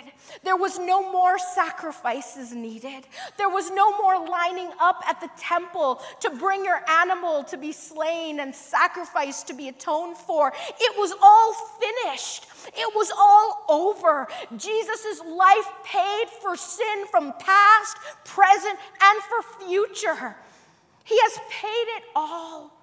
There 0.43 0.57
was 0.57 0.79
no 0.79 1.13
more 1.13 1.39
sacrifices 1.39 2.55
needed. 2.55 3.07
There 3.37 3.51
was 3.51 3.71
no 3.71 3.97
more 3.99 4.27
lining 4.27 4.71
up 4.81 5.03
at 5.07 5.21
the 5.21 5.29
temple 5.39 6.01
to 6.21 6.31
bring 6.31 6.65
your 6.65 6.81
animal 6.89 7.45
to 7.45 7.59
be 7.59 7.73
slain 7.73 8.41
and 8.41 8.55
sacrificed 8.55 9.47
to 9.49 9.55
be 9.55 9.69
atoned 9.69 10.17
for. 10.17 10.53
It 10.81 10.99
was 10.99 11.15
all 11.23 11.55
finished. 11.79 12.47
It 12.69 12.95
was 12.95 13.13
all 13.17 13.65
over. 13.69 14.27
Jesus' 14.57 15.21
life 15.27 15.69
paid 15.85 16.29
for 16.41 16.57
sin 16.57 17.07
from 17.11 17.35
past, 17.39 17.97
present, 18.25 18.79
and 19.03 19.23
for 19.25 19.67
future. 19.67 20.35
He 21.05 21.19
has 21.21 21.39
paid 21.51 21.87
it 21.97 22.05
all. 22.17 22.78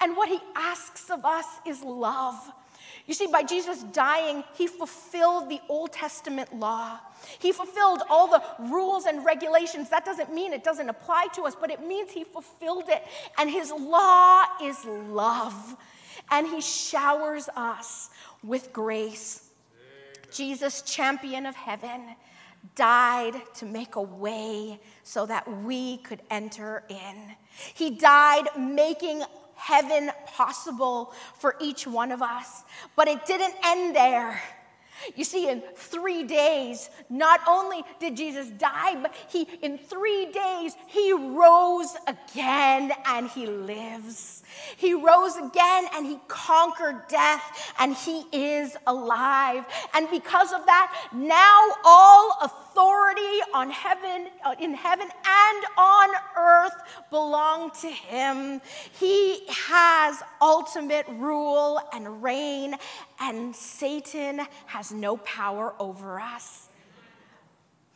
And 0.00 0.16
what 0.16 0.28
he 0.28 0.38
asks 0.54 1.10
of 1.10 1.24
us 1.24 1.46
is 1.66 1.82
love. 1.82 2.52
You 3.06 3.14
see, 3.14 3.26
by 3.26 3.42
Jesus 3.42 3.82
dying, 3.84 4.44
he 4.54 4.66
fulfilled 4.66 5.48
the 5.48 5.60
Old 5.68 5.92
Testament 5.92 6.54
law. 6.54 6.98
He 7.38 7.52
fulfilled 7.52 8.02
all 8.10 8.28
the 8.28 8.42
rules 8.70 9.06
and 9.06 9.24
regulations. 9.24 9.88
That 9.88 10.04
doesn't 10.04 10.32
mean 10.32 10.52
it 10.52 10.62
doesn't 10.62 10.88
apply 10.88 11.28
to 11.34 11.42
us, 11.42 11.56
but 11.58 11.70
it 11.70 11.84
means 11.84 12.10
he 12.10 12.24
fulfilled 12.24 12.84
it. 12.88 13.02
And 13.38 13.50
his 13.50 13.72
law 13.72 14.44
is 14.62 14.84
love. 14.84 15.76
And 16.30 16.46
he 16.46 16.60
showers 16.60 17.48
us 17.56 18.10
with 18.42 18.72
grace. 18.72 19.50
Jesus, 20.30 20.82
champion 20.82 21.46
of 21.46 21.54
heaven, 21.56 22.14
died 22.74 23.40
to 23.54 23.64
make 23.64 23.96
a 23.96 24.02
way 24.02 24.78
so 25.02 25.24
that 25.26 25.50
we 25.62 25.96
could 25.98 26.20
enter 26.30 26.84
in. 26.88 27.34
He 27.74 27.90
died 27.90 28.48
making 28.58 29.22
heaven 29.58 30.10
possible 30.26 31.12
for 31.34 31.56
each 31.60 31.86
one 31.86 32.12
of 32.12 32.22
us. 32.22 32.64
But 32.96 33.08
it 33.08 33.26
didn't 33.26 33.54
end 33.64 33.94
there. 33.94 34.40
You 35.16 35.24
see, 35.24 35.48
in 35.48 35.62
three 35.76 36.24
days, 36.24 36.90
not 37.08 37.40
only 37.46 37.82
did 38.00 38.16
Jesus 38.16 38.48
die, 38.50 39.00
but 39.00 39.14
he, 39.28 39.48
in 39.62 39.78
three 39.78 40.26
days, 40.32 40.74
he 40.86 41.12
rose 41.12 41.94
again 42.06 42.92
and 43.06 43.28
he 43.28 43.46
lives. 43.46 44.42
He 44.76 44.94
rose 44.94 45.36
again 45.36 45.86
and 45.94 46.06
he 46.06 46.18
conquered 46.26 47.06
death 47.08 47.72
and 47.78 47.94
he 47.94 48.24
is 48.32 48.76
alive. 48.86 49.64
And 49.94 50.08
because 50.10 50.52
of 50.52 50.64
that, 50.66 51.08
now 51.12 51.68
all 51.84 52.38
authority 52.42 53.40
on 53.54 53.70
heaven, 53.70 54.28
uh, 54.44 54.54
in 54.60 54.74
heaven 54.74 55.08
and 55.08 55.64
on 55.76 56.08
earth 56.36 56.74
belong 57.10 57.70
to 57.82 57.88
him. 57.88 58.60
He 58.98 59.46
has 59.48 60.22
ultimate 60.40 61.06
rule 61.08 61.80
and 61.92 62.22
reign, 62.22 62.74
and 63.20 63.54
Satan 63.54 64.40
has 64.66 64.92
no 64.92 65.16
power 65.18 65.74
over 65.78 66.20
us. 66.20 66.68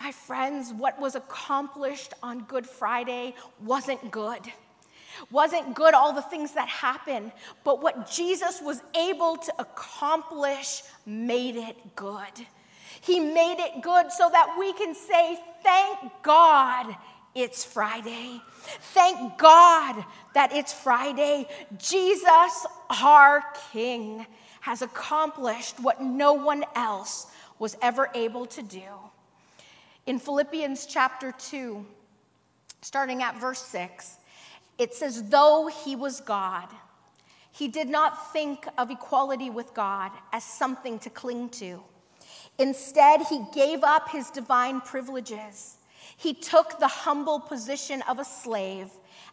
My 0.00 0.12
friends, 0.12 0.72
what 0.72 1.00
was 1.00 1.14
accomplished 1.14 2.12
on 2.22 2.40
Good 2.44 2.66
Friday 2.66 3.34
wasn't 3.62 4.10
good. 4.10 4.40
Wasn't 5.30 5.74
good, 5.74 5.94
all 5.94 6.12
the 6.12 6.22
things 6.22 6.52
that 6.54 6.68
happened, 6.68 7.32
but 7.64 7.82
what 7.82 8.10
Jesus 8.10 8.60
was 8.60 8.82
able 8.96 9.36
to 9.36 9.52
accomplish 9.58 10.82
made 11.06 11.54
it 11.54 11.94
good. 11.94 12.46
He 13.00 13.20
made 13.20 13.58
it 13.58 13.82
good 13.82 14.10
so 14.10 14.28
that 14.30 14.56
we 14.58 14.72
can 14.72 14.94
say, 14.94 15.38
Thank 15.62 15.98
God 16.22 16.96
it's 17.34 17.64
Friday. 17.64 18.40
Thank 18.92 19.38
God 19.38 20.04
that 20.34 20.52
it's 20.52 20.72
Friday. 20.72 21.46
Jesus, 21.78 22.66
our 23.02 23.42
King, 23.72 24.26
has 24.62 24.80
accomplished 24.80 25.80
what 25.80 26.00
no 26.00 26.32
one 26.32 26.64
else 26.76 27.26
was 27.58 27.76
ever 27.82 28.08
able 28.14 28.46
to 28.46 28.62
do. 28.62 28.84
In 30.06 30.20
Philippians 30.20 30.86
chapter 30.86 31.32
2, 31.32 31.84
starting 32.80 33.22
at 33.24 33.40
verse 33.40 33.60
6, 33.62 34.18
it 34.78 34.94
says, 34.94 35.30
Though 35.30 35.68
he 35.84 35.96
was 35.96 36.20
God, 36.20 36.68
he 37.50 37.66
did 37.66 37.88
not 37.88 38.32
think 38.32 38.66
of 38.78 38.88
equality 38.88 39.50
with 39.50 39.74
God 39.74 40.12
as 40.32 40.44
something 40.44 41.00
to 41.00 41.10
cling 41.10 41.48
to. 41.50 41.82
Instead, 42.56 43.22
he 43.22 43.42
gave 43.52 43.82
up 43.82 44.10
his 44.10 44.30
divine 44.30 44.80
privileges. 44.80 45.78
He 46.16 46.34
took 46.34 46.78
the 46.78 46.86
humble 46.86 47.40
position 47.40 48.00
of 48.02 48.20
a 48.20 48.24
slave 48.24 48.90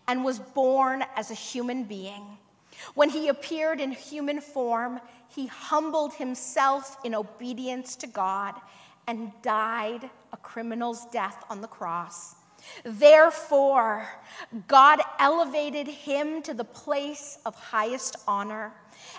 and 0.08 0.26
was 0.26 0.40
born 0.40 1.04
as 1.16 1.30
a 1.30 1.36
human 1.36 1.84
being. 1.84 2.24
When 2.94 3.10
he 3.10 3.28
appeared 3.28 3.80
in 3.80 3.92
human 3.92 4.42
form, 4.42 5.00
he 5.28 5.48
humbled 5.48 6.14
himself 6.14 6.98
in 7.04 7.14
obedience 7.14 7.96
to 7.98 8.08
God 8.08 8.56
and 9.08 9.32
died 9.42 10.10
a 10.32 10.38
criminal's 10.38 11.06
death 11.08 11.44
on 11.50 11.62
the 11.62 11.68
cross. 11.68 12.36
Therefore, 12.84 14.08
God 14.68 15.02
elevated 15.20 15.88
him 15.88 16.42
to 16.44 16.54
the 16.54 16.64
place 16.64 17.38
of 17.46 17.56
highest 17.56 18.16
honor 18.28 18.74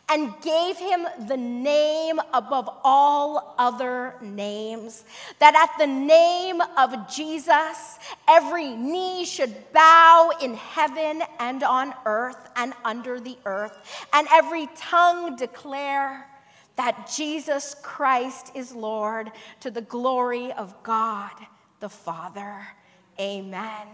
and 0.09 0.35
gave 0.43 0.77
him 0.77 1.07
the 1.27 1.37
name 1.37 2.21
above 2.33 2.69
all 2.85 3.55
other 3.59 4.15
names, 4.21 5.05
that 5.39 5.55
at 5.55 5.79
the 5.79 5.87
name 5.87 6.61
of 6.77 7.09
Jesus, 7.09 7.99
every 8.29 8.71
knee 8.71 9.25
should 9.25 9.55
bow 9.73 10.33
in 10.43 10.55
heaven 10.55 11.23
and 11.39 11.63
on 11.63 11.95
earth 12.05 12.51
and 12.57 12.75
under 12.85 13.21
the 13.21 13.39
earth, 13.47 14.07
and 14.13 14.27
every 14.31 14.69
tongue 14.77 15.37
declare 15.37 16.27
that 16.77 17.11
Jesus 17.15 17.75
Christ 17.83 18.53
is 18.55 18.73
Lord 18.73 19.31
to 19.61 19.71
the 19.71 19.83
glory 19.83 20.53
of 20.53 20.83
God 20.83 21.33
the 21.81 21.89
Father. 21.89 22.67
Amen. 23.21 23.87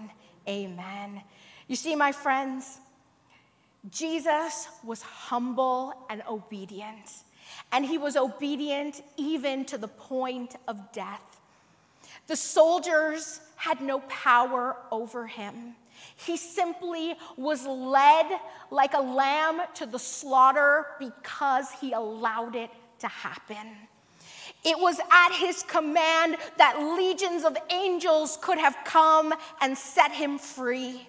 Amen. 0.49 1.21
You 1.67 1.75
see, 1.75 1.97
my 1.97 2.13
friends, 2.13 2.79
Jesus 3.91 4.69
was 4.85 5.03
humble 5.03 6.07
and 6.09 6.23
obedient, 6.31 7.25
and 7.73 7.85
he 7.85 7.99
was 7.99 8.17
obedient 8.17 9.03
even 9.17 9.65
to 9.65 9.79
the 9.79 9.89
point 9.89 10.55
of 10.69 10.93
death. 10.93 11.41
The 12.29 12.37
soldiers 12.37 13.41
had 13.57 13.81
no 13.81 14.01
power 14.01 14.77
over 14.93 15.27
him. 15.27 15.75
He 16.17 16.37
simply 16.37 17.17
was 17.37 17.67
led 17.67 18.27
like 18.71 18.95
a 18.95 19.01
lamb 19.01 19.63
to 19.75 19.87
the 19.87 19.99
slaughter 19.99 20.87
because 20.99 21.71
he 21.81 21.93
allowed 21.93 22.55
it 22.55 22.71
to 23.01 23.09
happen. 23.09 23.86
It 24.67 24.81
was 24.81 24.99
at 24.99 25.33
his 25.33 25.63
command 25.63 26.37
that 26.59 26.81
legions 26.99 27.45
of 27.45 27.57
angels 27.71 28.37
could 28.43 28.59
have 28.59 28.77
come 28.85 29.33
and 29.61 29.79
set 29.79 30.11
him 30.11 30.39
free. 30.39 31.07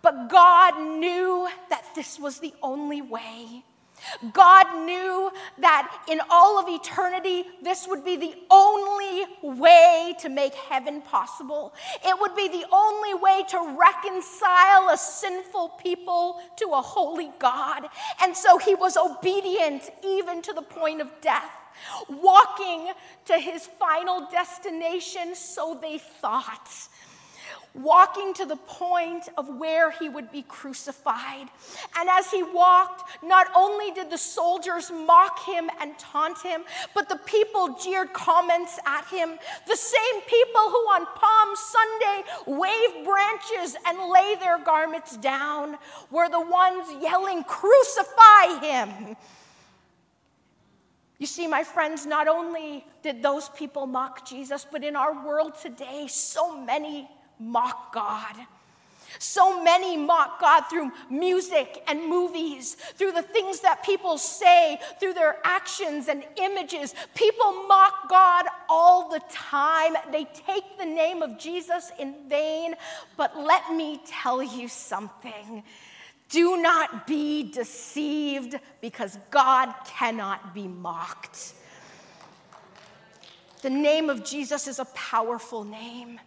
But 0.00 0.30
God 0.30 0.80
knew 0.80 1.46
that 1.68 1.84
this 1.94 2.18
was 2.18 2.38
the 2.38 2.54
only 2.62 3.02
way. 3.02 3.64
God 4.32 4.84
knew 4.86 5.30
that 5.58 6.04
in 6.08 6.20
all 6.30 6.58
of 6.58 6.68
eternity, 6.68 7.44
this 7.62 7.86
would 7.86 8.04
be 8.04 8.16
the 8.16 8.34
only 8.50 9.24
way 9.42 10.14
to 10.20 10.28
make 10.30 10.54
heaven 10.54 11.02
possible. 11.02 11.74
It 12.02 12.18
would 12.18 12.34
be 12.34 12.48
the 12.48 12.64
only 12.72 13.14
way 13.14 13.44
to 13.50 13.76
reconcile 13.78 14.88
a 14.90 14.96
sinful 14.96 15.70
people 15.82 16.40
to 16.56 16.70
a 16.72 16.80
holy 16.80 17.30
God. 17.38 17.88
And 18.22 18.34
so 18.34 18.56
he 18.58 18.74
was 18.74 18.96
obedient 18.96 19.90
even 20.02 20.40
to 20.42 20.54
the 20.54 20.62
point 20.62 21.02
of 21.02 21.10
death 21.20 21.65
walking 22.08 22.92
to 23.26 23.38
his 23.38 23.66
final 23.66 24.28
destination, 24.30 25.34
so 25.34 25.78
they 25.80 25.98
thought. 25.98 26.70
Walking 27.74 28.32
to 28.34 28.46
the 28.46 28.56
point 28.56 29.28
of 29.36 29.48
where 29.58 29.90
he 29.90 30.08
would 30.08 30.32
be 30.32 30.42
crucified. 30.42 31.48
And 31.98 32.08
as 32.08 32.30
he 32.30 32.42
walked, 32.42 33.22
not 33.22 33.48
only 33.54 33.90
did 33.90 34.08
the 34.10 34.16
soldiers 34.16 34.90
mock 34.90 35.44
him 35.44 35.68
and 35.80 35.98
taunt 35.98 36.40
him, 36.40 36.64
but 36.94 37.10
the 37.10 37.18
people 37.26 37.76
jeered 37.78 38.14
comments 38.14 38.78
at 38.86 39.06
him. 39.08 39.38
The 39.68 39.76
same 39.76 40.20
people 40.22 40.70
who 40.70 40.82
on 40.88 41.04
Palm 41.04 41.54
Sunday 41.54 42.30
wave 42.46 43.04
branches 43.04 43.76
and 43.86 44.10
lay 44.10 44.36
their 44.40 44.58
garments 44.58 45.18
down 45.18 45.76
were 46.10 46.30
the 46.30 46.40
ones 46.40 46.86
yelling, 47.02 47.44
Crucify 47.44 48.58
him! 48.62 49.16
You 51.18 51.26
see, 51.26 51.46
my 51.46 51.64
friends, 51.64 52.04
not 52.04 52.28
only 52.28 52.84
did 53.02 53.22
those 53.22 53.48
people 53.50 53.86
mock 53.86 54.28
Jesus, 54.28 54.66
but 54.70 54.84
in 54.84 54.96
our 54.96 55.24
world 55.26 55.54
today, 55.60 56.06
so 56.08 56.60
many 56.60 57.08
mock 57.38 57.92
God. 57.94 58.36
So 59.18 59.62
many 59.62 59.96
mock 59.96 60.40
God 60.40 60.62
through 60.62 60.92
music 61.08 61.82
and 61.88 62.06
movies, 62.06 62.74
through 62.74 63.12
the 63.12 63.22
things 63.22 63.60
that 63.60 63.82
people 63.82 64.18
say, 64.18 64.78
through 65.00 65.14
their 65.14 65.38
actions 65.44 66.08
and 66.08 66.22
images. 66.36 66.94
People 67.14 67.66
mock 67.66 68.10
God 68.10 68.44
all 68.68 69.08
the 69.08 69.22
time. 69.30 69.94
They 70.12 70.24
take 70.24 70.78
the 70.78 70.84
name 70.84 71.22
of 71.22 71.38
Jesus 71.38 71.90
in 71.98 72.14
vain. 72.28 72.74
But 73.16 73.38
let 73.38 73.72
me 73.72 74.00
tell 74.06 74.42
you 74.42 74.68
something. 74.68 75.62
Do 76.28 76.56
not 76.56 77.06
be 77.06 77.50
deceived 77.50 78.58
because 78.80 79.18
God 79.30 79.72
cannot 79.86 80.54
be 80.54 80.66
mocked. 80.66 81.54
The 83.62 83.70
name 83.70 84.10
of 84.10 84.24
Jesus 84.24 84.66
is 84.66 84.78
a 84.78 84.84
powerful 84.86 85.64
name. 85.64 86.20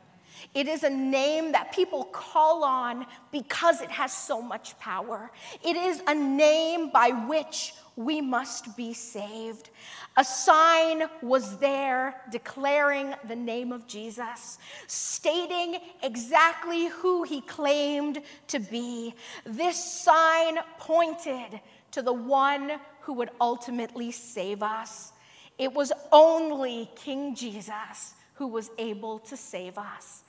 It 0.53 0.67
is 0.67 0.83
a 0.83 0.89
name 0.89 1.51
that 1.51 1.71
people 1.73 2.05
call 2.05 2.63
on 2.63 3.05
because 3.31 3.81
it 3.81 3.89
has 3.89 4.13
so 4.13 4.41
much 4.41 4.77
power. 4.79 5.31
It 5.63 5.75
is 5.75 6.01
a 6.07 6.15
name 6.15 6.89
by 6.91 7.09
which 7.09 7.73
we 7.99 8.21
must 8.21 8.77
be 8.77 8.93
saved. 8.93 9.69
A 10.15 10.23
sign 10.23 11.03
was 11.21 11.57
there 11.57 12.15
declaring 12.31 13.13
the 13.27 13.35
name 13.35 13.73
of 13.73 13.87
Jesus, 13.87 14.57
stating 14.87 15.75
exactly 16.01 16.87
who 16.87 17.23
he 17.23 17.41
claimed 17.41 18.21
to 18.47 18.59
be. 18.59 19.13
This 19.43 19.83
sign 19.83 20.59
pointed 20.77 21.59
to 21.91 22.01
the 22.01 22.13
one 22.13 22.79
who 23.01 23.11
would 23.15 23.31
ultimately 23.41 24.13
save 24.13 24.63
us. 24.63 25.11
It 25.57 25.73
was 25.73 25.91
only 26.13 26.89
King 26.95 27.35
Jesus 27.35 28.13
who 28.35 28.47
was 28.47 28.71
able 28.77 29.19
to 29.19 29.35
save 29.35 29.77
us. 29.77 30.23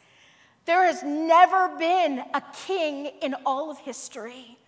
There 0.65 0.85
has 0.85 1.05
never 1.05 1.79
been 1.79 2.19
a 2.35 2.43
king 2.67 3.13
in 3.23 3.37
all 3.47 3.71
of 3.71 3.79
history 3.79 4.59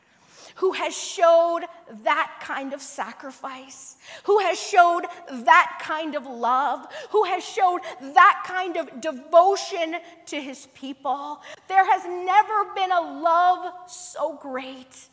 who 0.57 0.73
has 0.73 0.97
showed 0.97 1.63
that 2.03 2.39
kind 2.41 2.73
of 2.73 2.83
sacrifice, 2.83 3.97
who 4.25 4.39
has 4.41 4.59
showed 4.59 5.03
that 5.31 5.79
kind 5.81 6.15
of 6.15 6.27
love, 6.27 6.87
who 7.11 7.25
has 7.25 7.45
showed 7.45 7.81
that 8.01 8.45
kind 8.47 8.77
of 8.77 9.01
devotion 9.01 9.97
to 10.27 10.41
his 10.41 10.67
people. 10.75 11.41
There 11.69 11.85
has 11.85 12.05
never 12.05 12.75
been 12.75 12.93
a 12.93 13.01
love 13.01 13.91
so 13.91 14.37
great 14.41 15.09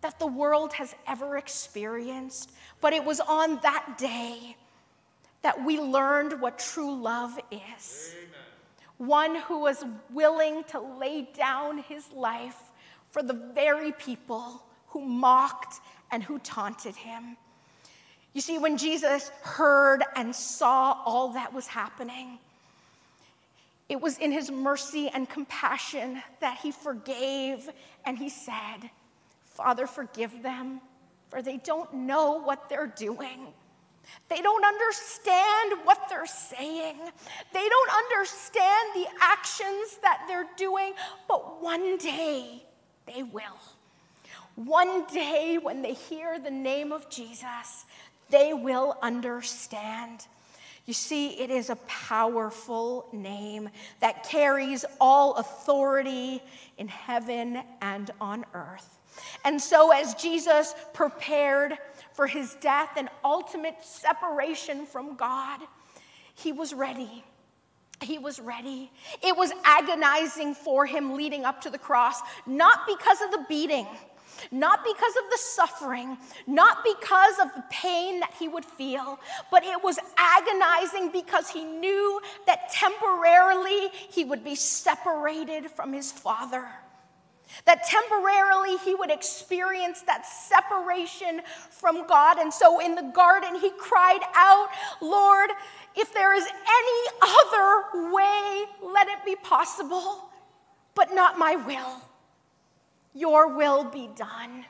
that 0.00 0.18
the 0.18 0.26
world 0.26 0.72
has 0.74 0.94
ever 1.06 1.36
experienced, 1.36 2.50
but 2.80 2.92
it 2.92 3.04
was 3.04 3.20
on 3.20 3.60
that 3.62 3.96
day 3.98 4.56
that 5.42 5.64
we 5.64 5.78
learned 5.78 6.40
what 6.40 6.58
true 6.58 6.94
love 6.94 7.38
is. 7.50 8.14
Amen 8.16 8.42
one 9.02 9.34
who 9.34 9.58
was 9.58 9.84
willing 10.12 10.62
to 10.62 10.78
lay 10.78 11.28
down 11.34 11.78
his 11.78 12.12
life 12.12 12.70
for 13.10 13.20
the 13.20 13.32
very 13.32 13.90
people 13.90 14.62
who 14.92 15.00
mocked 15.00 15.80
and 16.10 16.22
who 16.22 16.38
taunted 16.38 16.94
him. 16.94 17.36
You 18.32 18.40
see, 18.40 18.58
when 18.58 18.78
Jesus 18.78 19.30
heard 19.42 20.02
and 20.16 20.34
saw 20.34 20.96
all 21.04 21.34
that 21.34 21.52
was 21.52 21.66
happening, 21.66 22.38
it 23.88 24.00
was 24.00 24.18
in 24.18 24.32
his 24.32 24.50
mercy 24.50 25.10
and 25.12 25.28
compassion 25.28 26.22
that 26.40 26.58
he 26.62 26.72
forgave 26.72 27.68
and 28.06 28.16
he 28.16 28.28
said, 28.28 28.90
Father, 29.42 29.86
forgive 29.86 30.42
them, 30.42 30.80
for 31.28 31.42
they 31.42 31.58
don't 31.58 31.92
know 31.92 32.40
what 32.40 32.70
they're 32.70 32.86
doing. 32.86 33.48
They 34.28 34.40
don't 34.40 34.64
understand 34.64 35.74
what 35.84 36.08
they're 36.08 36.26
saying. 36.26 36.96
They 37.52 37.68
don't 37.68 37.90
understand 37.90 38.90
the 38.94 39.06
actions 39.20 39.98
that 40.02 40.24
they're 40.26 40.48
doing, 40.56 40.94
but 41.28 41.62
one 41.62 41.98
day 41.98 42.64
they 43.06 43.22
will. 43.22 43.60
One 44.54 45.06
day, 45.06 45.58
when 45.60 45.82
they 45.82 45.94
hear 45.94 46.38
the 46.38 46.50
name 46.50 46.92
of 46.92 47.08
Jesus, 47.08 47.86
they 48.30 48.52
will 48.52 48.96
understand. 49.02 50.26
You 50.84 50.94
see, 50.94 51.40
it 51.40 51.50
is 51.50 51.70
a 51.70 51.76
powerful 51.86 53.08
name 53.12 53.70
that 54.00 54.24
carries 54.24 54.84
all 55.00 55.34
authority 55.34 56.42
in 56.76 56.88
heaven 56.88 57.62
and 57.80 58.10
on 58.20 58.44
earth. 58.52 58.98
And 59.44 59.60
so, 59.60 59.92
as 59.92 60.14
Jesus 60.14 60.74
prepared 60.92 61.78
for 62.14 62.26
his 62.26 62.54
death 62.60 62.90
and 62.96 63.08
ultimate 63.24 63.82
separation 63.82 64.86
from 64.86 65.16
God, 65.16 65.60
he 66.34 66.52
was 66.52 66.74
ready. 66.74 67.24
He 68.00 68.18
was 68.18 68.40
ready. 68.40 68.90
It 69.22 69.36
was 69.36 69.52
agonizing 69.64 70.54
for 70.54 70.86
him 70.86 71.14
leading 71.14 71.44
up 71.44 71.60
to 71.62 71.70
the 71.70 71.78
cross, 71.78 72.20
not 72.46 72.86
because 72.86 73.20
of 73.22 73.30
the 73.30 73.44
beating, 73.48 73.86
not 74.50 74.84
because 74.84 75.14
of 75.16 75.30
the 75.30 75.38
suffering, 75.38 76.16
not 76.46 76.78
because 76.84 77.38
of 77.40 77.54
the 77.54 77.64
pain 77.70 78.20
that 78.20 78.32
he 78.38 78.48
would 78.48 78.64
feel, 78.64 79.18
but 79.50 79.64
it 79.64 79.82
was 79.82 79.98
agonizing 80.16 81.10
because 81.10 81.48
he 81.50 81.64
knew 81.64 82.20
that 82.46 82.70
temporarily 82.70 83.88
he 84.10 84.24
would 84.24 84.44
be 84.44 84.54
separated 84.54 85.70
from 85.70 85.92
his 85.92 86.10
father. 86.10 86.68
That 87.66 87.84
temporarily 87.84 88.78
he 88.78 88.94
would 88.94 89.10
experience 89.10 90.02
that 90.02 90.26
separation 90.26 91.42
from 91.70 92.06
God. 92.06 92.38
And 92.38 92.52
so 92.52 92.80
in 92.80 92.94
the 92.94 93.10
garden, 93.14 93.56
he 93.60 93.70
cried 93.78 94.20
out, 94.34 94.68
Lord, 95.00 95.50
if 95.94 96.12
there 96.14 96.34
is 96.34 96.44
any 96.44 97.16
other 97.22 98.10
way, 98.12 98.64
let 98.82 99.08
it 99.08 99.24
be 99.24 99.36
possible, 99.36 100.30
but 100.94 101.14
not 101.14 101.38
my 101.38 101.56
will. 101.56 102.00
Your 103.14 103.54
will 103.54 103.84
be 103.84 104.08
done. 104.16 104.64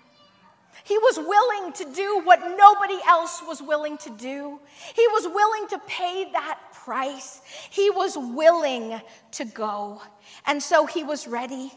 He 0.85 0.99
was 0.99 1.19
willing 1.19 1.73
to 1.75 1.85
do 1.95 2.23
what 2.25 2.41
nobody 2.41 2.99
else 3.07 3.43
was 3.47 3.63
willing 3.63 3.99
to 3.99 4.11
do. 4.11 4.59
He 4.95 5.07
was 5.09 5.29
willing 5.29 5.69
to 5.69 5.79
pay 5.87 6.31
that 6.33 6.59
price. 6.73 7.41
He 7.71 7.91
was 7.91 8.17
willing 8.17 9.01
to 9.33 9.45
go. 9.45 10.03
And 10.47 10.63
so 10.63 10.87
he 10.87 11.05
was 11.05 11.29
ready. 11.29 11.73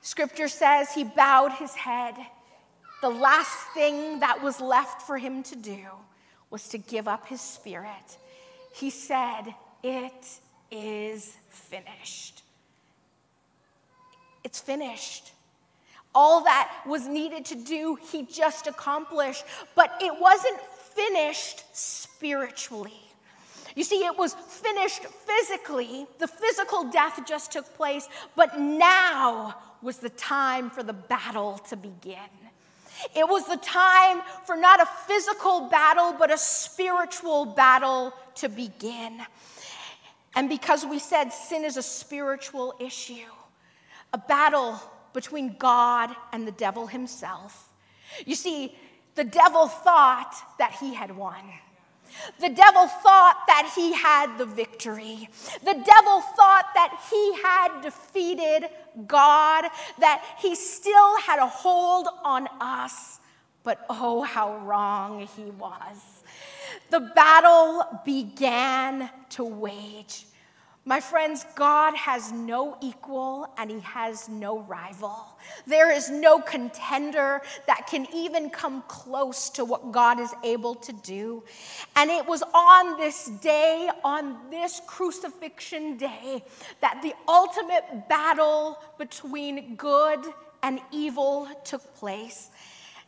Scripture 0.00 0.48
says 0.48 0.92
he 0.92 1.04
bowed 1.04 1.52
his 1.52 1.74
head. 1.74 2.14
The 3.02 3.10
last 3.10 3.58
thing 3.74 4.20
that 4.20 4.42
was 4.42 4.60
left 4.60 5.02
for 5.02 5.18
him 5.18 5.42
to 5.44 5.56
do 5.56 5.80
was 6.50 6.68
to 6.68 6.78
give 6.78 7.08
up 7.08 7.26
his 7.26 7.40
spirit. 7.40 8.18
He 8.74 8.90
said, 8.90 9.54
It 9.82 10.38
is 10.70 11.36
finished. 11.50 12.42
It's 14.44 14.60
finished. 14.60 15.32
All 16.14 16.44
that 16.44 16.70
was 16.86 17.06
needed 17.06 17.44
to 17.46 17.54
do, 17.54 17.96
he 18.10 18.22
just 18.24 18.66
accomplished, 18.66 19.44
but 19.74 19.92
it 20.00 20.12
wasn't 20.20 20.60
finished 20.94 21.64
spiritually. 21.72 23.00
You 23.76 23.84
see, 23.84 24.04
it 24.04 24.18
was 24.18 24.34
finished 24.34 25.04
physically. 25.04 26.06
The 26.18 26.26
physical 26.26 26.90
death 26.90 27.20
just 27.26 27.52
took 27.52 27.72
place, 27.74 28.08
but 28.34 28.58
now 28.58 29.54
was 29.82 29.98
the 29.98 30.10
time 30.10 30.70
for 30.70 30.82
the 30.82 30.92
battle 30.92 31.58
to 31.68 31.76
begin. 31.76 32.18
It 33.14 33.26
was 33.26 33.46
the 33.46 33.56
time 33.56 34.22
for 34.44 34.56
not 34.56 34.80
a 34.80 34.86
physical 35.06 35.68
battle, 35.68 36.14
but 36.18 36.32
a 36.32 36.36
spiritual 36.36 37.46
battle 37.46 38.12
to 38.36 38.48
begin. 38.48 39.22
And 40.34 40.48
because 40.48 40.84
we 40.84 40.98
said 40.98 41.30
sin 41.30 41.64
is 41.64 41.76
a 41.76 41.82
spiritual 41.82 42.74
issue, 42.78 43.30
a 44.12 44.18
battle 44.18 44.80
between 45.12 45.56
God 45.58 46.14
and 46.32 46.46
the 46.46 46.52
devil 46.52 46.86
himself. 46.86 47.68
You 48.26 48.34
see, 48.34 48.74
the 49.14 49.24
devil 49.24 49.68
thought 49.68 50.34
that 50.58 50.76
he 50.80 50.94
had 50.94 51.16
won. 51.16 51.42
The 52.40 52.48
devil 52.48 52.86
thought 52.86 53.44
that 53.46 53.72
he 53.74 53.92
had 53.92 54.36
the 54.36 54.46
victory. 54.46 55.28
The 55.64 55.74
devil 55.74 56.20
thought 56.20 56.66
that 56.74 56.98
he 57.10 57.34
had 57.40 57.82
defeated 57.82 58.68
God, 59.06 59.66
that 59.98 60.24
he 60.38 60.54
still 60.54 61.20
had 61.20 61.38
a 61.38 61.46
hold 61.46 62.08
on 62.24 62.48
us. 62.60 63.20
But 63.62 63.84
oh, 63.90 64.22
how 64.22 64.58
wrong 64.58 65.28
he 65.36 65.50
was. 65.50 66.22
The 66.90 67.00
battle 67.00 67.84
began 68.04 69.10
to 69.30 69.44
wage. 69.44 70.24
My 70.90 70.98
friends, 70.98 71.46
God 71.54 71.94
has 71.94 72.32
no 72.32 72.76
equal 72.80 73.46
and 73.56 73.70
he 73.70 73.78
has 73.78 74.28
no 74.28 74.58
rival. 74.58 75.24
There 75.64 75.92
is 75.92 76.10
no 76.10 76.40
contender 76.40 77.42
that 77.68 77.86
can 77.86 78.08
even 78.12 78.50
come 78.50 78.82
close 78.88 79.50
to 79.50 79.64
what 79.64 79.92
God 79.92 80.18
is 80.18 80.34
able 80.42 80.74
to 80.74 80.92
do. 80.92 81.44
And 81.94 82.10
it 82.10 82.26
was 82.26 82.42
on 82.52 82.96
this 82.96 83.26
day, 83.40 83.88
on 84.02 84.50
this 84.50 84.80
crucifixion 84.88 85.96
day, 85.96 86.42
that 86.80 86.98
the 87.04 87.14
ultimate 87.28 88.08
battle 88.08 88.76
between 88.98 89.76
good 89.76 90.18
and 90.64 90.80
evil 90.90 91.48
took 91.64 91.94
place. 91.94 92.50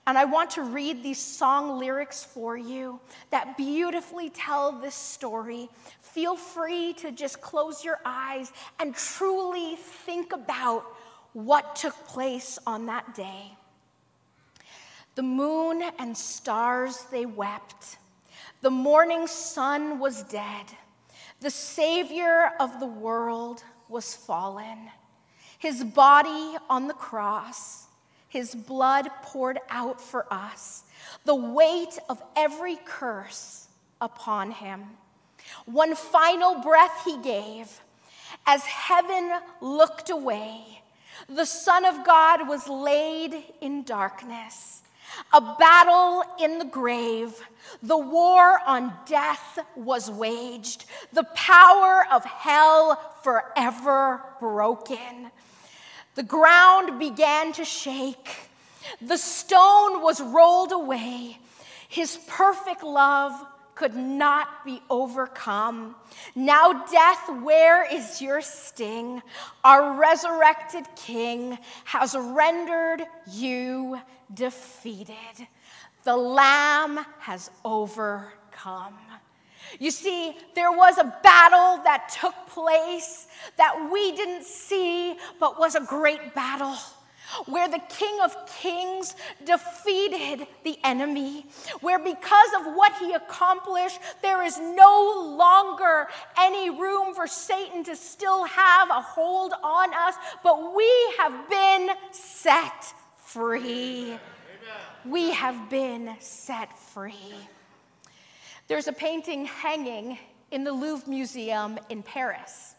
And 0.07 0.19
I 0.19 0.25
want 0.25 0.51
to 0.53 0.62
read 0.62 1.03
these 1.03 1.21
song 1.21 1.79
lyrics 1.79 2.25
for 2.25 2.57
you 2.57 2.99
that 3.31 3.57
beautifully 3.57 4.31
tell 4.31 4.73
this 4.73 4.97
story. 4.97 5.69
Feel 6.01 6.37
free 6.37 6.93
to 6.95 7.12
just 7.12 7.41
close 7.41 7.85
your 7.85 8.01
eyes 8.05 8.53
and 8.81 8.95
truly 8.95 9.77
think 9.77 10.33
about 10.33 10.85
what 11.35 11.77
took 11.77 11.95
place 12.07 12.59
on 12.67 12.87
that 12.87 13.15
day. 13.15 13.57
The 15.15 15.23
moon 15.23 15.83
and 15.99 16.17
stars, 16.17 17.05
they 17.11 17.27
wept. 17.27 17.99
The 18.61 18.71
morning 18.71 19.27
sun 19.27 19.99
was 19.99 20.23
dead. 20.25 20.67
The 21.41 21.51
Savior 21.51 22.53
of 22.59 22.81
the 22.81 22.87
world 22.87 23.62
was 23.88 24.15
fallen. 24.15 24.79
His 25.59 25.85
body 25.85 26.57
on 26.69 26.88
the 26.88 26.95
cross, 26.95 27.87
his 28.33 28.55
blood 28.55 29.11
poured 29.21 29.59
out 29.68 30.01
for 30.01 30.25
us, 30.33 30.85
the 31.27 31.35
weight 31.35 31.99
of 32.09 32.23
every 32.35 32.79
curse 32.87 33.68
upon 34.01 34.53
him. 34.53 34.85
One 35.66 35.95
final 35.95 36.62
breath 36.62 37.05
he 37.05 37.18
gave. 37.18 37.83
As 38.47 38.62
heaven 38.64 39.33
looked 39.61 40.09
away, 40.09 40.83
the 41.29 41.45
Son 41.45 41.85
of 41.85 42.07
God 42.07 42.49
was 42.49 42.66
laid 42.68 43.35
in 43.61 43.83
darkness. 43.83 44.81
A 45.35 45.55
battle 45.59 46.25
in 46.40 46.59
the 46.59 46.64
grave. 46.64 47.35
The 47.83 47.99
war 47.99 48.61
on 48.66 48.95
death 49.05 49.59
was 49.77 50.11
waged. 50.11 50.87
The 51.12 51.25
power 51.35 52.07
of 52.11 52.25
hell 52.25 52.99
forever 53.23 54.23
broken. 54.40 55.31
The 56.14 56.22
ground 56.22 56.98
began 56.98 57.53
to 57.55 57.64
shake. 57.64 58.29
The 59.01 59.16
stone 59.16 60.03
was 60.03 60.20
rolled 60.20 60.72
away. 60.72 61.38
His 61.88 62.18
perfect 62.27 62.83
love 62.83 63.33
could 63.75 63.94
not 63.94 64.64
be 64.64 64.83
overcome. 64.90 65.94
Now, 66.35 66.85
death, 66.85 67.29
where 67.42 67.85
is 67.90 68.20
your 68.20 68.40
sting? 68.42 69.22
Our 69.64 69.98
resurrected 69.98 70.85
King 70.96 71.59
has 71.85 72.14
rendered 72.14 73.07
you 73.31 74.01
defeated. 74.33 75.16
The 76.05 76.16
Lamb 76.16 77.01
has 77.20 77.51
overcome. 77.64 78.98
You 79.78 79.90
see, 79.90 80.37
there 80.54 80.72
was 80.72 80.98
a 80.98 81.04
battle 81.22 81.82
that 81.85 82.16
took 82.20 82.35
place 82.48 83.26
that 83.56 83.90
we 83.92 84.14
didn't 84.16 84.44
see, 84.44 85.16
but 85.40 85.58
was 85.58 85.74
a 85.74 85.80
great 85.80 86.35
battle 86.35 86.76
where 87.46 87.68
the 87.68 87.80
King 87.88 88.18
of 88.22 88.35
Kings 88.46 89.14
defeated 89.44 90.46
the 90.64 90.78
enemy, 90.85 91.46
where 91.80 91.98
because 91.98 92.50
of 92.61 92.74
what 92.74 92.92
he 92.98 93.12
accomplished, 93.12 93.98
there 94.20 94.42
is 94.42 94.58
no 94.58 95.35
longer 95.38 96.08
any 96.38 96.70
room 96.70 97.14
for 97.14 97.26
Satan 97.26 97.85
to 97.85 97.96
still 97.96 98.44
have 98.44 98.90
a 98.90 99.00
hold 99.00 99.54
on 99.62 99.94
us, 99.94 100.14
but 100.42 100.74
we 100.74 101.14
have 101.18 101.48
been 101.48 101.90
set 102.11 102.92
free. 103.16 104.04
Amen. 104.04 104.18
We 105.06 105.30
have 105.32 105.70
been 105.70 106.16
set 106.20 106.78
free. 106.78 107.35
There's 108.72 108.88
a 108.88 108.92
painting 108.94 109.44
hanging 109.44 110.18
in 110.50 110.64
the 110.64 110.72
Louvre 110.72 111.06
Museum 111.06 111.78
in 111.90 112.02
Paris, 112.02 112.74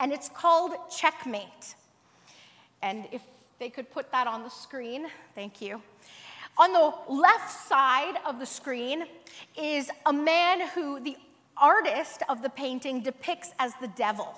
and 0.00 0.10
it's 0.10 0.30
called 0.30 0.72
Checkmate. 0.90 1.74
And 2.80 3.04
if 3.12 3.20
they 3.58 3.68
could 3.68 3.90
put 3.90 4.10
that 4.10 4.26
on 4.26 4.42
the 4.42 4.48
screen, 4.48 5.08
thank 5.34 5.60
you. 5.60 5.82
On 6.56 6.72
the 6.72 6.94
left 7.12 7.50
side 7.68 8.14
of 8.24 8.38
the 8.38 8.46
screen 8.46 9.04
is 9.54 9.90
a 10.06 10.14
man 10.14 10.66
who 10.68 10.98
the 10.98 11.18
artist 11.58 12.22
of 12.30 12.40
the 12.40 12.48
painting 12.48 13.02
depicts 13.02 13.50
as 13.58 13.74
the 13.82 13.88
devil. 13.88 14.34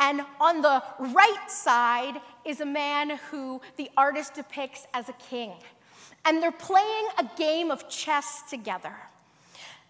And 0.00 0.22
on 0.40 0.62
the 0.62 0.82
right 0.98 1.46
side 1.46 2.20
is 2.44 2.60
a 2.60 2.66
man 2.66 3.20
who 3.30 3.60
the 3.76 3.88
artist 3.96 4.34
depicts 4.34 4.88
as 4.94 5.08
a 5.08 5.14
king. 5.30 5.52
And 6.24 6.42
they're 6.42 6.50
playing 6.50 7.06
a 7.18 7.30
game 7.38 7.70
of 7.70 7.88
chess 7.88 8.42
together. 8.50 8.96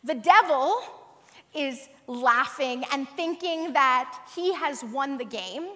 The 0.04 0.14
devil 0.14 0.82
is 1.54 1.88
laughing 2.06 2.84
and 2.92 3.08
thinking 3.08 3.72
that 3.72 4.28
he 4.34 4.52
has 4.54 4.84
won 4.84 5.16
the 5.16 5.24
game. 5.24 5.68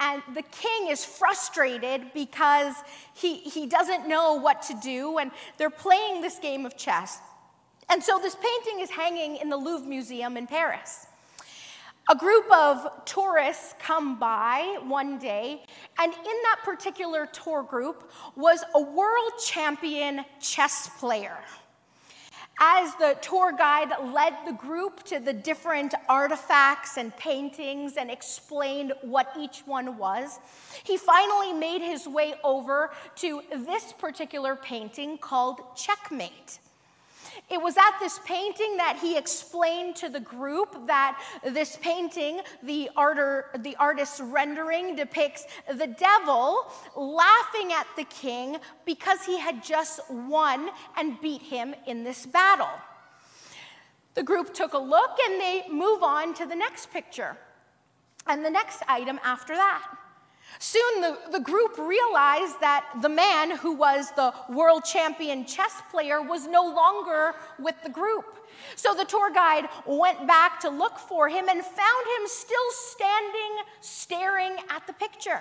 And 0.00 0.22
the 0.34 0.42
king 0.42 0.88
is 0.88 1.04
frustrated 1.04 2.12
because 2.12 2.74
he, 3.14 3.38
he 3.38 3.66
doesn't 3.66 4.08
know 4.08 4.34
what 4.34 4.60
to 4.62 4.74
do, 4.82 5.18
and 5.18 5.30
they're 5.56 5.70
playing 5.70 6.20
this 6.20 6.38
game 6.38 6.66
of 6.66 6.76
chess. 6.76 7.20
And 7.88 8.02
so 8.02 8.18
this 8.18 8.34
painting 8.34 8.80
is 8.80 8.90
hanging 8.90 9.36
in 9.36 9.48
the 9.50 9.56
Louvre 9.56 9.88
Museum 9.88 10.36
in 10.36 10.46
Paris. 10.46 11.06
A 12.10 12.16
group 12.16 12.44
of 12.52 13.06
tourists 13.06 13.74
come 13.78 14.18
by 14.18 14.78
one 14.82 15.18
day, 15.18 15.62
and 15.98 16.12
in 16.12 16.22
that 16.22 16.60
particular 16.64 17.26
tour 17.26 17.62
group 17.62 18.10
was 18.36 18.62
a 18.74 18.80
world 18.80 19.32
champion 19.42 20.24
chess 20.40 20.90
player. 20.98 21.38
As 22.60 22.94
the 22.96 23.16
tour 23.20 23.52
guide 23.52 23.92
led 24.12 24.34
the 24.46 24.52
group 24.52 25.02
to 25.04 25.18
the 25.18 25.32
different 25.32 25.94
artifacts 26.08 26.96
and 26.96 27.14
paintings 27.16 27.96
and 27.96 28.10
explained 28.10 28.92
what 29.02 29.32
each 29.38 29.62
one 29.66 29.98
was, 29.98 30.38
he 30.84 30.96
finally 30.96 31.52
made 31.52 31.82
his 31.82 32.06
way 32.06 32.34
over 32.44 32.90
to 33.16 33.42
this 33.50 33.92
particular 33.92 34.54
painting 34.54 35.18
called 35.18 35.60
Checkmate. 35.76 36.60
It 37.50 37.60
was 37.60 37.76
at 37.76 37.98
this 38.00 38.18
painting 38.24 38.78
that 38.78 38.98
he 39.00 39.18
explained 39.18 39.96
to 39.96 40.08
the 40.08 40.20
group 40.20 40.86
that 40.86 41.22
this 41.44 41.76
painting, 41.76 42.40
the, 42.62 42.88
arter, 42.96 43.50
the 43.58 43.76
artist's 43.76 44.18
rendering, 44.18 44.96
depicts 44.96 45.44
the 45.68 45.86
devil 45.86 46.72
laughing 46.96 47.72
at 47.72 47.86
the 47.96 48.04
king 48.04 48.56
because 48.86 49.24
he 49.24 49.38
had 49.38 49.62
just 49.62 50.00
won 50.10 50.70
and 50.96 51.20
beat 51.20 51.42
him 51.42 51.74
in 51.86 52.02
this 52.02 52.24
battle. 52.24 52.70
The 54.14 54.22
group 54.22 54.54
took 54.54 54.72
a 54.72 54.78
look 54.78 55.18
and 55.28 55.38
they 55.40 55.64
move 55.70 56.02
on 56.02 56.32
to 56.34 56.46
the 56.46 56.56
next 56.56 56.90
picture 56.92 57.36
and 58.26 58.42
the 58.42 58.50
next 58.50 58.82
item 58.88 59.20
after 59.22 59.54
that. 59.54 59.86
Soon 60.58 61.00
the, 61.00 61.18
the 61.32 61.40
group 61.40 61.76
realized 61.78 62.60
that 62.60 62.86
the 63.02 63.08
man 63.08 63.56
who 63.56 63.72
was 63.72 64.10
the 64.12 64.32
world 64.48 64.84
champion 64.84 65.44
chess 65.44 65.82
player 65.90 66.22
was 66.22 66.46
no 66.46 66.62
longer 66.62 67.34
with 67.58 67.74
the 67.82 67.90
group. 67.90 68.38
So 68.76 68.94
the 68.94 69.04
tour 69.04 69.32
guide 69.32 69.68
went 69.86 70.26
back 70.26 70.60
to 70.60 70.70
look 70.70 70.98
for 70.98 71.28
him 71.28 71.48
and 71.48 71.62
found 71.62 72.06
him 72.18 72.26
still 72.26 72.70
standing, 72.70 73.64
staring 73.80 74.56
at 74.70 74.86
the 74.86 74.92
picture. 74.92 75.40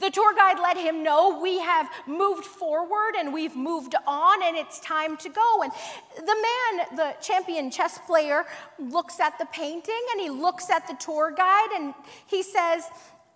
The 0.00 0.10
tour 0.10 0.34
guide 0.34 0.58
let 0.60 0.76
him 0.76 1.02
know 1.02 1.38
we 1.40 1.58
have 1.58 1.88
moved 2.06 2.44
forward 2.44 3.14
and 3.18 3.32
we've 3.32 3.54
moved 3.56 3.94
on 4.06 4.42
and 4.42 4.56
it's 4.56 4.80
time 4.80 5.16
to 5.18 5.28
go. 5.28 5.62
And 5.62 5.72
the 6.16 6.24
man, 6.24 6.96
the 6.96 7.14
champion 7.20 7.70
chess 7.70 7.98
player, 8.06 8.46
looks 8.78 9.20
at 9.20 9.38
the 9.38 9.46
painting 9.46 10.00
and 10.12 10.20
he 10.20 10.30
looks 10.30 10.70
at 10.70 10.86
the 10.86 10.94
tour 10.94 11.32
guide 11.36 11.70
and 11.76 11.94
he 12.26 12.42
says, 12.42 12.84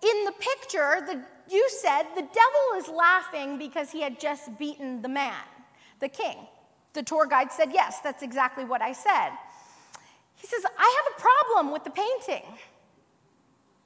in 0.01 0.25
the 0.25 0.31
picture, 0.31 1.05
the, 1.05 1.21
you 1.49 1.67
said 1.69 2.03
the 2.15 2.21
devil 2.21 2.77
is 2.77 2.87
laughing 2.87 3.57
because 3.57 3.91
he 3.91 4.01
had 4.01 4.19
just 4.19 4.57
beaten 4.57 5.01
the 5.01 5.09
man, 5.09 5.43
the 5.99 6.09
king. 6.09 6.37
The 6.93 7.03
tour 7.03 7.27
guide 7.27 7.51
said, 7.51 7.71
Yes, 7.73 7.99
that's 8.01 8.23
exactly 8.23 8.65
what 8.65 8.81
I 8.81 8.93
said. 8.93 9.31
He 10.35 10.47
says, 10.47 10.63
I 10.77 11.03
have 11.03 11.13
a 11.17 11.21
problem 11.21 11.73
with 11.73 11.83
the 11.83 11.89
painting. 11.91 12.43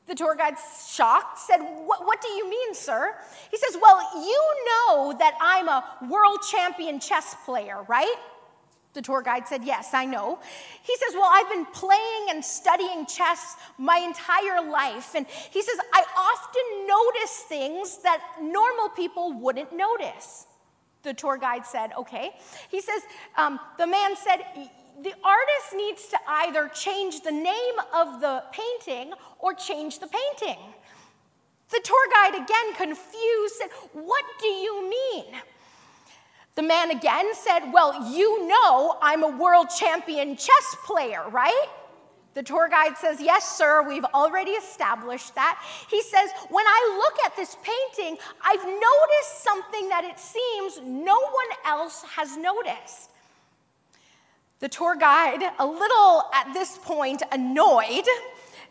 The 0.06 0.15
tour 0.15 0.36
guide, 0.36 0.56
shocked, 0.88 1.39
said, 1.39 1.60
what, 1.60 2.06
what, 2.06 2.21
do 2.21 2.28
you 2.28 2.49
mean, 2.49 2.73
sir? 2.73 3.15
He 3.49 3.58
says, 3.58 3.78
Well, 3.82 3.99
you 4.15 4.56
know 4.65 5.15
that 5.17 5.34
I'm 5.41 5.67
a 5.67 5.84
world 6.10 6.39
champion 6.49 6.99
chess 6.99 7.36
player, 7.45 7.84
right? 7.88 8.15
The 8.93 9.01
tour 9.01 9.21
guide 9.21 9.47
said, 9.47 9.63
Yes, 9.63 9.93
I 9.93 10.06
know. 10.06 10.39
He 10.84 10.95
says, 10.97 11.13
Well, 11.13 11.29
I've 11.32 11.49
been 11.49 11.65
playing 11.65 12.27
and 12.29 12.45
studying 12.45 13.06
chess 13.06 13.56
my 13.77 13.97
entire 13.97 14.69
life. 14.69 15.15
And 15.15 15.25
he 15.27 15.62
says, 15.62 15.77
I 15.93 16.03
often 16.15 16.88
notice 16.88 17.45
things 17.47 17.97
that 18.03 18.21
normal 18.41 18.89
people 18.89 19.34
wouldn't 19.34 19.75
notice. 19.75 20.45
The 21.01 21.13
tour 21.13 21.38
guide 21.38 21.65
said, 21.65 21.91
Okay. 21.97 22.32
He 22.69 22.82
says, 22.82 23.01
um, 23.36 23.60
The 23.77 23.88
man 23.88 24.15
said, 24.15 24.69
the 25.01 25.13
artist 25.23 25.73
needs 25.75 26.08
to 26.10 26.17
either 26.27 26.69
change 26.69 27.21
the 27.21 27.32
name 27.32 27.75
of 27.95 28.21
the 28.21 28.43
painting 28.51 29.13
or 29.39 29.56
change 29.56 29.97
the 29.97 30.08
painting. 30.08 30.60
The 31.71 31.82
tour 31.84 32.08
guide, 32.13 32.36
again 32.36 32.75
confused, 32.75 33.56
said, 33.56 33.69
What 33.93 34.23
do 34.39 34.47
you 34.47 34.89
mean? 34.89 35.34
The 36.56 36.63
man 36.63 36.92
again 36.92 37.34
said, 37.34 37.72
Well, 37.72 38.13
you 38.13 38.48
know 38.48 38.98
I'm 39.02 39.24
a 39.24 39.28
world 39.28 39.68
champion 39.70 40.36
chess 40.36 40.76
player, 40.86 41.28
right? 41.30 41.68
The 42.36 42.44
tour 42.44 42.68
guide 42.68 42.98
says, 42.98 43.20
Yes, 43.22 43.58
sir, 43.58 43.88
we've 43.88 44.06
already 44.06 44.52
established 44.52 45.36
that. 45.36 45.63
He 45.89 46.02
says, 46.02 46.30
When 46.50 46.66
I 46.66 46.98
look 46.98 47.26
at 47.26 47.36
this 47.36 47.58
painting, 47.63 48.18
I've 48.42 48.63
noticed 48.63 49.44
something 49.44 49.89
that 49.89 50.04
it 50.04 50.20
seems 50.20 50.80
no 50.84 51.16
one 51.20 51.58
else 51.66 52.04
has 52.16 52.38
noticed. 52.38 53.10
The 54.60 54.70
tour 54.70 54.96
guide, 54.96 55.44
a 55.60 55.66
little 55.66 56.24
at 56.34 56.54
this 56.54 56.78
point 56.78 57.22
annoyed, 57.32 58.06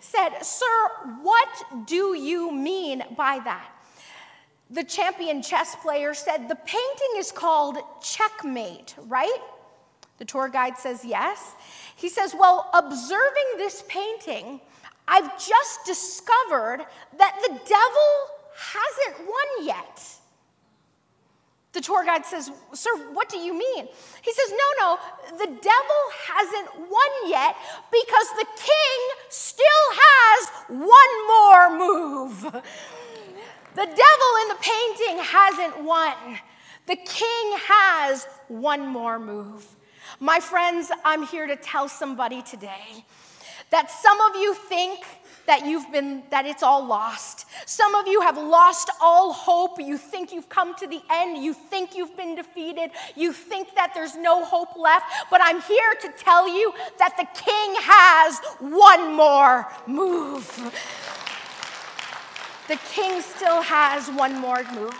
said, 0.00 0.40
Sir, 0.42 0.88
what 1.22 1.48
do 1.86 2.16
you 2.16 2.52
mean 2.52 3.02
by 3.16 3.40
that? 3.44 3.71
The 4.72 4.84
champion 4.84 5.42
chess 5.42 5.76
player 5.76 6.14
said, 6.14 6.48
The 6.48 6.56
painting 6.56 7.12
is 7.16 7.30
called 7.30 7.76
Checkmate, 8.00 8.94
right? 9.06 9.38
The 10.16 10.24
tour 10.24 10.48
guide 10.48 10.78
says, 10.78 11.04
Yes. 11.04 11.54
He 11.94 12.08
says, 12.08 12.34
Well, 12.34 12.70
observing 12.72 13.58
this 13.58 13.84
painting, 13.86 14.62
I've 15.06 15.30
just 15.38 15.84
discovered 15.84 16.86
that 17.18 17.38
the 17.42 17.60
devil 17.68 18.10
hasn't 18.56 19.28
won 19.28 19.66
yet. 19.66 20.08
The 21.74 21.82
tour 21.82 22.02
guide 22.06 22.24
says, 22.24 22.50
Sir, 22.72 22.96
what 23.12 23.28
do 23.28 23.36
you 23.36 23.52
mean? 23.52 23.88
He 24.22 24.32
says, 24.32 24.52
No, 24.52 24.68
no, 24.80 24.98
the 25.36 25.48
devil 25.48 26.02
hasn't 26.28 26.90
won 26.90 27.28
yet 27.28 27.56
because 27.90 28.28
the 28.38 28.46
king 28.56 29.26
still 29.28 29.64
has 29.92 30.48
one 30.68 31.12
more 31.28 31.78
move. 31.78 32.62
The 33.74 33.86
devil 33.86 34.30
in 34.42 34.48
the 34.48 34.58
painting 34.60 35.24
hasn't 35.24 35.84
won, 35.84 36.38
the 36.86 36.96
king 36.96 37.56
has 37.68 38.26
one 38.48 38.86
more 38.86 39.18
move. 39.18 39.66
My 40.20 40.40
friends, 40.40 40.90
I'm 41.04 41.26
here 41.26 41.46
to 41.46 41.56
tell 41.56 41.88
somebody 41.88 42.42
today 42.42 43.04
that 43.70 43.90
some 43.90 44.20
of 44.20 44.36
you 44.36 44.54
think 44.54 45.04
that 45.46 45.66
you've 45.66 45.90
been 45.90 46.22
that 46.30 46.46
it's 46.46 46.62
all 46.62 46.84
lost. 46.84 47.46
Some 47.66 47.94
of 47.94 48.06
you 48.06 48.20
have 48.20 48.36
lost 48.36 48.90
all 49.00 49.32
hope. 49.32 49.80
You 49.80 49.96
think 49.96 50.32
you've 50.32 50.48
come 50.48 50.74
to 50.76 50.86
the 50.86 51.00
end. 51.10 51.42
You 51.42 51.54
think 51.54 51.96
you've 51.96 52.16
been 52.16 52.36
defeated. 52.36 52.90
You 53.16 53.32
think 53.32 53.74
that 53.74 53.92
there's 53.94 54.16
no 54.16 54.44
hope 54.44 54.76
left. 54.76 55.06
But 55.30 55.40
I'm 55.42 55.60
here 55.62 55.94
to 56.02 56.12
tell 56.16 56.48
you 56.48 56.72
that 56.98 57.16
the 57.16 57.26
king 57.34 57.74
has 57.80 58.38
one 58.60 59.14
more 59.14 59.66
move. 59.86 60.46
The 62.72 62.78
king 62.94 63.20
still 63.20 63.60
has 63.60 64.08
one 64.12 64.40
more 64.40 64.64
move. 64.72 64.96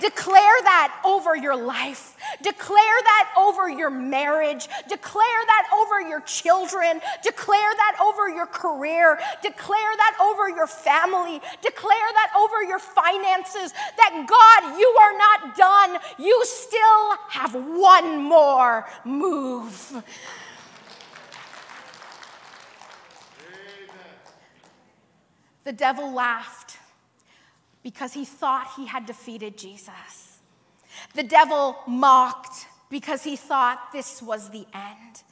Declare 0.00 0.58
that 0.62 1.02
over 1.04 1.36
your 1.36 1.54
life. 1.54 2.16
Declare 2.40 2.80
that 2.80 3.34
over 3.36 3.68
your 3.68 3.90
marriage. 3.90 4.68
Declare 4.88 5.42
that 5.46 5.68
over 5.76 6.00
your 6.00 6.22
children. 6.22 7.02
Declare 7.22 7.74
that 7.76 7.98
over 8.02 8.30
your 8.30 8.46
career. 8.46 9.20
Declare 9.42 9.96
that 9.98 10.16
over 10.18 10.48
your 10.48 10.66
family. 10.66 11.42
Declare 11.60 12.10
that 12.14 12.32
over 12.38 12.62
your 12.62 12.78
finances. 12.78 13.74
That 13.98 14.24
God, 14.26 14.78
you 14.78 14.88
are 15.02 15.18
not 15.18 15.58
done. 15.58 16.00
You 16.18 16.42
still 16.46 17.16
have 17.28 17.54
one 17.54 18.16
more 18.16 18.88
move. 19.04 20.02
The 25.64 25.72
devil 25.72 26.10
laughed 26.10 26.78
because 27.84 28.14
he 28.14 28.24
thought 28.24 28.72
he 28.76 28.86
had 28.86 29.06
defeated 29.06 29.56
Jesus. 29.56 30.40
The 31.14 31.22
devil 31.22 31.76
mocked 31.86 32.66
because 32.90 33.22
he 33.22 33.36
thought 33.36 33.92
this 33.92 34.20
was 34.20 34.50
the 34.50 34.66
end. 34.74 35.22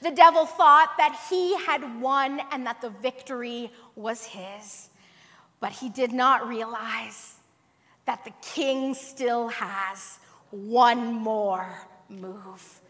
The 0.00 0.12
devil 0.12 0.46
thought 0.46 0.94
that 0.98 1.18
he 1.28 1.56
had 1.64 2.00
won 2.00 2.40
and 2.52 2.66
that 2.66 2.80
the 2.80 2.90
victory 2.90 3.70
was 3.94 4.24
his. 4.24 4.88
But 5.60 5.72
he 5.72 5.88
did 5.90 6.12
not 6.12 6.48
realize 6.48 7.34
that 8.06 8.24
the 8.24 8.32
king 8.40 8.94
still 8.94 9.48
has 9.48 10.18
one 10.50 11.12
more 11.12 11.86
move. 12.08 12.80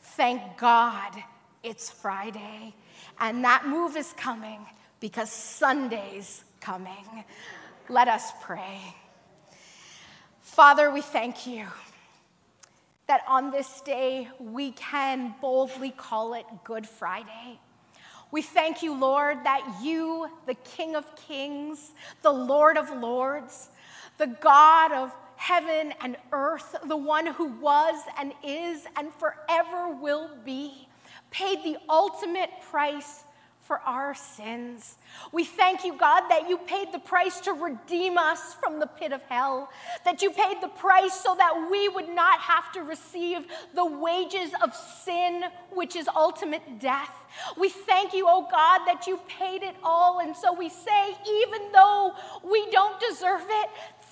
Thank 0.00 0.58
God 0.58 1.12
it's 1.62 1.90
Friday, 1.90 2.74
and 3.18 3.44
that 3.44 3.66
move 3.66 3.96
is 3.96 4.12
coming 4.14 4.66
because 5.00 5.30
Sunday's 5.30 6.44
coming. 6.60 7.24
Let 7.90 8.06
us 8.06 8.32
pray. 8.42 8.78
Father, 10.42 10.90
we 10.90 11.00
thank 11.00 11.46
you 11.46 11.64
that 13.06 13.22
on 13.26 13.50
this 13.50 13.80
day 13.80 14.28
we 14.38 14.72
can 14.72 15.34
boldly 15.40 15.92
call 15.92 16.34
it 16.34 16.44
Good 16.64 16.86
Friday. 16.86 17.58
We 18.30 18.42
thank 18.42 18.82
you, 18.82 18.92
Lord, 18.92 19.38
that 19.44 19.80
you, 19.82 20.28
the 20.44 20.52
King 20.52 20.96
of 20.96 21.16
Kings, 21.16 21.92
the 22.20 22.30
Lord 22.30 22.76
of 22.76 22.90
Lords, 22.90 23.70
the 24.18 24.26
God 24.26 24.92
of 24.92 25.14
heaven 25.36 25.94
and 26.02 26.18
earth, 26.30 26.76
the 26.86 26.96
one 26.96 27.26
who 27.26 27.46
was 27.46 28.02
and 28.18 28.34
is 28.44 28.84
and 28.98 29.10
forever 29.14 29.88
will 29.88 30.28
be, 30.44 30.88
paid 31.30 31.64
the 31.64 31.78
ultimate 31.88 32.50
price 32.70 33.24
for 33.68 33.80
our 33.80 34.14
sins. 34.14 34.96
We 35.30 35.44
thank 35.44 35.84
you, 35.84 35.94
God, 35.94 36.22
that 36.30 36.48
you 36.48 36.56
paid 36.56 36.90
the 36.90 36.98
price 36.98 37.38
to 37.40 37.52
redeem 37.52 38.16
us 38.16 38.54
from 38.54 38.80
the 38.80 38.86
pit 38.86 39.12
of 39.12 39.20
hell, 39.24 39.68
that 40.06 40.22
you 40.22 40.30
paid 40.30 40.62
the 40.62 40.68
price 40.68 41.12
so 41.12 41.34
that 41.36 41.68
we 41.70 41.86
would 41.90 42.08
not 42.08 42.40
have 42.40 42.72
to 42.72 42.82
receive 42.82 43.46
the 43.74 43.84
wages 43.84 44.52
of 44.64 44.74
sin, 44.74 45.44
which 45.70 45.96
is 45.96 46.08
ultimate 46.16 46.80
death. 46.80 47.14
We 47.58 47.68
thank 47.68 48.14
you, 48.14 48.24
oh 48.26 48.48
God, 48.50 48.86
that 48.86 49.06
you 49.06 49.20
paid 49.28 49.62
it 49.62 49.76
all. 49.84 50.20
And 50.20 50.34
so 50.34 50.54
we 50.54 50.70
say, 50.70 51.14
even 51.42 51.70
though 51.70 52.14
we 52.42 52.70
don't 52.70 52.98
deserve 52.98 53.42
it, 53.50 53.68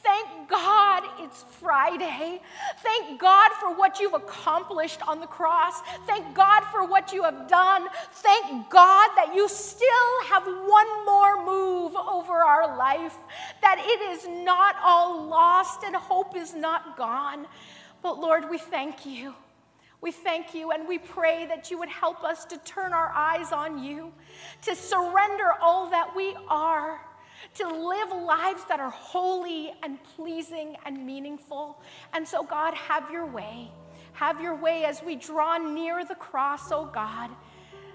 Thank 0.07 0.49
God 0.49 1.03
it's 1.19 1.45
Friday. 1.61 2.41
Thank 2.79 3.21
God 3.21 3.51
for 3.61 3.75
what 3.75 3.99
you've 3.99 4.15
accomplished 4.15 5.01
on 5.09 5.19
the 5.19 5.27
cross. 5.27 5.81
Thank 6.07 6.33
God 6.33 6.63
for 6.71 6.87
what 6.87 7.13
you 7.13 7.25
have 7.25 7.49
done. 7.49 7.89
Thank 8.13 8.71
God 8.71 9.09
that 9.17 9.33
you 9.35 9.49
still 9.49 10.23
have 10.29 10.45
one 10.47 11.05
more 11.05 11.45
move 11.45 11.97
over 11.97 12.35
our 12.35 12.79
life, 12.79 13.17
that 13.63 13.79
it 13.85 14.01
is 14.13 14.29
not 14.45 14.77
all 14.81 15.27
lost 15.27 15.83
and 15.83 15.97
hope 15.97 16.37
is 16.37 16.55
not 16.55 16.97
gone. 16.97 17.49
But 18.01 18.21
Lord, 18.21 18.49
we 18.49 18.59
thank 18.59 19.07
you. 19.07 19.35
We 20.01 20.13
thank 20.13 20.55
you 20.55 20.71
and 20.71 20.87
we 20.87 20.99
pray 20.99 21.47
that 21.47 21.73
you 21.73 21.79
would 21.81 21.89
help 21.89 22.23
us 22.23 22.45
to 22.45 22.59
turn 22.59 22.93
our 22.93 23.11
eyes 23.13 23.51
on 23.51 23.83
you, 23.83 24.13
to 24.63 24.77
surrender 24.77 25.51
all 25.61 25.91
that 25.91 26.15
we 26.15 26.37
are 26.49 27.01
to 27.55 27.69
live 27.69 28.11
lives 28.23 28.65
that 28.69 28.81
are 28.81 28.91
holy 28.91 29.73
and 29.83 30.03
pleasing 30.17 30.77
and 30.85 31.05
meaningful. 31.07 31.81
And 32.13 32.27
so, 32.27 32.43
God, 32.43 32.75
have 32.75 33.11
your 33.11 33.27
way. 33.27 33.71
Have 34.13 34.41
your 34.41 34.55
way 34.55 34.85
as 34.85 35.03
we 35.03 35.17
draw 35.17 35.59
near 35.59 36.05
the 36.05 36.15
cross, 36.15 36.73
oh 36.73 36.87
God, 36.87 37.31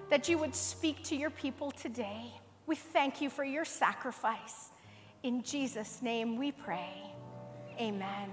that 0.09 0.29
you 0.29 0.37
would 0.37 0.53
speak 0.53 1.03
to 1.05 1.15
your 1.15 1.31
people 1.31 1.71
today. 1.71 2.25
We 2.67 2.75
thank 2.75 3.21
you 3.21 3.29
for 3.29 3.43
your 3.43 3.65
sacrifice. 3.65 4.69
In 5.23 5.41
Jesus' 5.41 6.01
name 6.01 6.37
we 6.37 6.51
pray. 6.51 6.93
Amen. 7.79 8.29